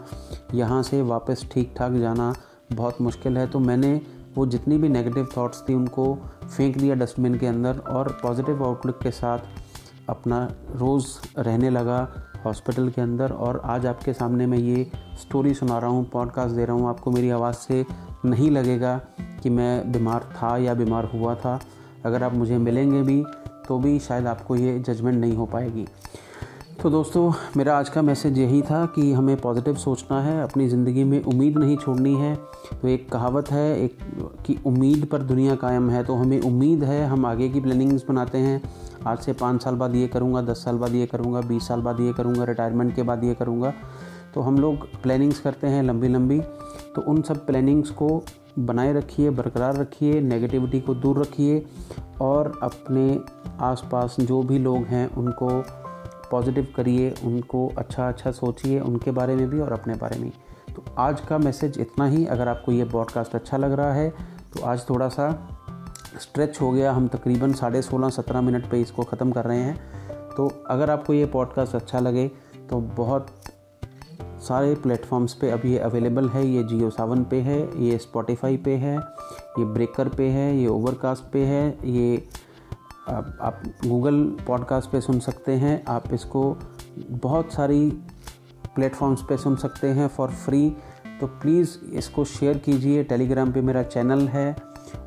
यहाँ 0.55 0.83
से 0.83 1.03
वापस 1.03 1.47
ठीक 1.53 1.75
ठाक 1.77 1.93
जाना 1.93 2.33
बहुत 2.73 3.01
मुश्किल 3.01 3.39
है। 3.39 3.47
तो 3.47 3.59
मैंने 3.59 4.01
वो 4.37 4.47
जितनी 4.47 4.79
भी 4.79 4.89
नेगेटिव 4.89 5.29
थॉट्स 5.37 5.63
थी 5.69 5.75
उनको 5.75 6.15
फेंक 6.45 6.79
दिया 6.79 6.95
डस्टबिन 6.95 7.39
के 7.39 7.47
अंदर 7.47 7.79
और 7.79 8.09
पॉजिटिव 8.23 8.65
आउटलुक 8.65 8.99
के 9.03 9.11
साथ 9.11 10.09
अपना 10.09 10.45
रोज़ 10.77 11.07
रहने 11.39 11.71
लगा 11.71 12.09
हॉस्पिटल 12.45 12.89
के 12.89 13.01
अंदर। 13.01 13.33
और 13.33 13.61
आज 13.65 13.87
आपके 13.87 14.13
सामने 14.13 14.47
मैं 14.47 14.59
ये 14.59 14.91
स्टोरी 15.21 15.55
सुना 15.55 15.79
रहा 15.79 15.91
हूँ 15.91 16.05
पॉडकास्ट 16.05 16.57
दे 16.57 16.65
रहा 16.65 16.77
हूँ। 16.77 16.89
आपको 16.89 17.11
मेरी 17.11 17.31
आवाज़ 17.31 17.57
से 17.57 17.85
नहीं 18.25 18.51
लगेगा 18.51 18.97
कि 19.43 19.51
मैं 19.51 19.93
बीमार 19.93 20.31
था 20.33 20.57
या 20.57 20.75
बीमार 20.75 21.11
हुआ 21.15 21.35
था। 21.35 21.59
अगर 22.05 22.23
आप 22.23 22.35
मुझे 22.35 22.59
मिलेंगे 22.59 23.03
भी 23.03 23.25
तो 23.69 23.79
भी 23.79 23.99
शायद 23.99 24.27
आपको 24.27 24.57
ये 24.57 24.79
जजमेंट 24.79 25.19
नहीं 25.21 25.37
हो 25.37 25.47
पाएगी। 25.47 25.87
तो 26.83 26.91
दोस्तों, 26.91 27.33
मेरा 27.57 27.77
आज 27.79 27.89
का 27.89 28.03
मैसेज 28.03 28.39
यही 28.39 28.61
था 28.63 28.85
कि 28.87 29.13
हमें 29.13 29.37
पॉजिटिव 29.37 29.75
सोचना 29.75 30.21
है, 30.23 30.43
अपनी 30.43 30.67
ज़िंदगी 30.69 31.05
में 31.05 31.23
उम्मीद 31.23 31.57
नहीं 31.59 31.77
छोड़नी 31.77 32.15
है। 32.15 32.35
तो 32.83 32.89
एक 32.89 33.09
कहावत 33.11 33.51
है, 33.51 33.81
एक 33.81 33.99
कि 34.47 34.59
उम्मीद 34.67 35.05
पर 35.05 35.23
दुनिया 35.23 35.55
कायम 35.55 35.89
है। 35.91 36.03
तो 36.05 36.15
हमें 36.15 36.41
उम्मीद 36.41 36.85
है, 36.85 37.05
हम 37.07 37.27
आगे 37.27 37.49
की 37.49 37.61
प्लानिंग्स 37.61 38.05
बनाते 38.09 38.39
हैं। 38.39 38.63
आज 39.07 39.19
से 39.19 39.33
पाँच 39.33 39.63
साल 39.63 39.75
बाद 39.75 39.95
ये 39.95 40.09
करूँगा, 40.09 40.43
दस 40.43 40.65
साल 40.65 40.77
बाद 40.77 40.95
ये 40.95 41.07
करूँगा, 41.07 41.41
बीस 41.41 41.69
साल 41.69 41.81
बाद 41.81 42.01
ये 42.01 42.13
करूँगा 42.13 42.45
रिटायरमेंट 42.45 42.95
के 42.95 43.03
बाद 43.03 43.25
ये 43.25 43.35
करूँगा। 43.35 43.73
तो 44.35 44.41
हम 44.41 44.59
लोग 44.59 44.87
प्लानिंग्स 45.03 45.41
करते 45.41 45.67
हैं 45.67 45.83
लंबी 45.83 46.09
लंबी। 46.09 46.41
तो 46.95 47.03
उन 47.03 47.23
सब 47.23 47.47
प्लानिंग्स 47.47 47.91
को 47.91 48.23
बनाए 48.59 48.93
रखिए, 48.93 49.31
बरकरार 49.31 49.77
रखिए 49.77 50.21
नेगेटिविटी 50.21 50.81
को 50.81 50.95
दूर 50.95 51.21
रखिए 51.21 51.65
और 52.21 52.53
अपने 52.63 53.21
आसपास 53.61 54.17
जो 54.21 54.43
भी 54.43 54.59
लोग 54.59 54.85
हैं 54.85 55.09
उनको 55.11 55.49
पॉजिटिव 56.31 56.67
करिए, 56.77 57.15
उनको 57.25 57.67
अच्छा 57.79 58.09
अच्छा 58.09 58.31
सोचिए, 58.33 58.81
उनके 58.81 59.11
बारे 59.11 59.35
में 59.37 59.49
भी 59.51 59.61
और 59.61 59.73
अपने 59.73 59.95
बारे 59.95 60.19
में। 60.19 60.31
तो 60.77 60.85
आज 60.99 61.21
का 61.21 61.39
मैसेज 61.39 61.79
इतना 61.79 62.07
ही। 62.07 62.25
अगर 62.27 62.49
आपको 62.49 62.73
ये 62.73 62.85
पॉडकास्ट 62.85 63.35
अच्छा 63.35 63.57
लग 63.57 63.73
रहा 63.73 63.93
है 63.93 64.09
तो 64.55 64.65
आज 64.65 64.89
थोड़ा 64.91 65.09
सा 65.09 65.31
स्ट्रेच 66.21 66.61
हो 66.61 66.71
गया। 66.73 66.93
हम 66.93 67.09
तकरीबन 67.09 67.53
साढ़े 67.53 67.83
सोलह, 67.83 68.09
सत्रह 68.11 68.41
मिनट 68.41 68.71
पे 68.71 68.81
इसको 68.81 69.03
ख़त्म 69.03 69.33
कर 69.33 69.45
रहे 69.45 69.59
हैं। 69.59 69.77
तो 70.37 70.51
अगर 70.67 70.91
आपको 70.91 71.13
ये 71.13 71.27
पॉडकास्ट 71.27 71.75
अच्छा 71.75 72.01
लगे 72.01 72.31
तो 72.71 72.81
बहुत 72.97 73.27
सारे 74.45 74.75
प्लेटफॉर्म्स 74.75 75.35
पे 75.35 75.51
अब 75.51 75.65
ये 75.65 75.79
अवेलेबल 75.79 76.29
है। 76.29 76.47
ये 76.47 76.63
जियो 76.65 76.91
सावन 76.91 77.25
पे 77.25 77.41
है 77.41 77.59
ये 77.85 77.99
स्पॉटिफाई 77.99 78.57
पे 78.57 78.75
है 78.77 78.97
ये 78.97 79.65
ब्रेकर 79.65 80.09
पे 80.09 80.29
है 80.29 80.57
ये 80.57 80.67
ओवरकास्ट 80.67 81.25
पे 81.33 81.45
है 81.45 81.67
ये 81.85 82.17
आप, 83.09 83.39
आप 83.41 83.63
गूगल 83.87 84.25
पॉडकास्ट 84.47 84.91
पे 84.91 85.01
सुन 85.01 85.19
सकते 85.21 85.53
हैं। 85.53 85.83
आप 85.89 86.13
इसको 86.15 86.57
बहुत 87.11 87.53
सारी 87.53 87.89
प्लेटफॉर्म्स 88.75 89.23
पे 89.23 89.37
सुन 89.37 89.57
सकते 89.57 89.89
हैं 89.89 90.09
फॉर 90.09 90.31
फ्री 90.45 90.69
तो 91.21 91.27
प्लीज़ 91.27 91.79
इसको 91.93 92.25
शेयर 92.25 92.59
कीजिए। 92.59 93.03
टेलीग्राम 93.05 93.53
पे 93.53 93.61
मेरा 93.61 93.83
चैनल 93.83 94.27
है 94.29 94.57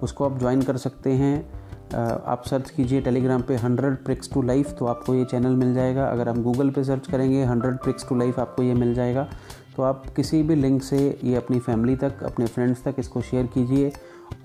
उसको 0.03 0.25
आप 0.25 0.37
ज्वाइन 0.39 0.61
कर 0.61 0.77
सकते 0.77 1.11
हैं। 1.13 1.56
आप 1.93 2.43
सर्च 2.45 2.69
कीजिए 2.69 3.01
टेलीग्राम 3.01 3.41
पे 3.41 3.55
हंड्रेड 3.55 3.95
प्रिक्स 4.05 4.31
टू 4.33 4.41
लाइफ 4.41 4.71
तो 4.79 4.85
आपको 4.85 5.13
ये 5.15 5.25
चैनल 5.25 5.55
मिल 5.55 5.73
जाएगा। 5.73 6.05
अगर 6.05 6.29
आप 6.29 6.37
गूगल 6.39 6.69
पे 6.69 6.83
सर्च 6.83 7.07
करेंगे 7.07 7.43
हंड्रेड 7.43 7.77
प्रिक्स 7.77 8.07
टू 8.09 8.15
लाइफ, 8.15 8.39
आपको 8.39 8.63
ये 8.63 8.73
मिल 8.73 8.93
जाएगा। 8.93 9.27
तो 9.75 9.83
आप 9.83 10.05
किसी 10.15 10.41
भी 10.43 10.55
लिंक 10.55 10.81
से 10.83 10.97
ये 11.23 11.35
अपनी 11.35 11.59
फैमिली 11.59 11.95
तक, 11.95 12.23
अपने 12.23 12.45
फ्रेंड्स 12.45 12.83
तक 12.83 12.95
इसको 12.99 13.21
शेयर 13.21 13.45
कीजिए 13.47 13.91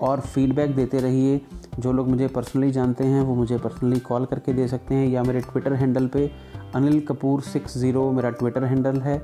और 0.01 0.19
फीडबैक 0.21 0.75
देते 0.75 0.99
रहिए। 0.99 1.41
जो 1.79 1.91
लोग 1.91 2.09
मुझे 2.09 2.27
पर्सनली 2.29 2.71
जानते 2.71 3.03
हैं, 3.03 3.21
वो 3.21 3.35
मुझे 3.35 3.57
पर्सनली 3.57 3.99
कॉल 4.01 4.25
करके 4.25 4.53
दे 4.53 4.67
सकते 4.67 4.95
हैं 4.95 5.07
या 5.07 5.23
मेरे 5.23 5.41
ट्विटर 5.41 5.73
हैंडल 5.73 6.07
पे 6.07 6.29
अनिल 6.75 6.99
कपूर 7.07 7.41
सिक्स 7.41 7.77
ज़ीरो 7.77 8.11
मेरा 8.11 8.29
ट्विटर 8.31 8.63
हैंडल 8.63 9.01
है। 9.01 9.21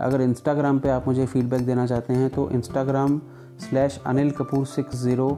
अगर 0.00 0.20
इंस्टाग्राम 0.20 0.78
पे 0.78 0.88
आप 0.88 1.06
मुझे 1.06 1.26
फ़ीडबैक 1.26 1.66
देना 1.66 1.86
चाहते 1.86 2.12
हैं 2.12 2.30
तो 2.30 2.48
Instagram 2.50 3.20
slash 3.60 4.00
Anil 4.06 4.30
Kapoor 4.30 4.66
six 4.66 4.96
zero 4.96 5.28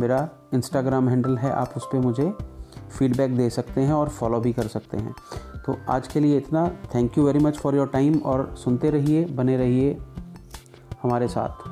मेरा 0.00 0.28
इंस्टाग्राम 0.54 1.08
हैंडल 1.08 1.36
है, 1.36 1.50
आप 1.52 1.74
उस 1.76 1.86
पर 1.86 1.98
मुझे 1.98 2.32
फीडबैक 2.98 3.36
दे 3.36 3.50
सकते 3.50 3.80
हैं 3.80 3.92
और 3.92 4.08
फॉलो 4.08 4.40
भी 4.40 4.52
कर 4.52 4.66
सकते 4.66 4.96
हैं। 4.96 5.14
तो 5.66 5.76
आज 5.88 6.08
के 6.08 6.20
लिए 6.20 6.36
इतना। 6.38 6.68
Thank 6.94 7.18
you 7.18 7.26
very 7.26 7.38
much 7.38 7.58
for 7.58 7.76
your 7.76 7.86
time 7.86 8.18
और 8.18 8.54
सुनते 8.56 8.90
रहिए, 8.90 9.24
बने 9.24 9.56
रहिए 9.56 9.98
हमारे 11.02 11.28
साथ। 11.28 11.68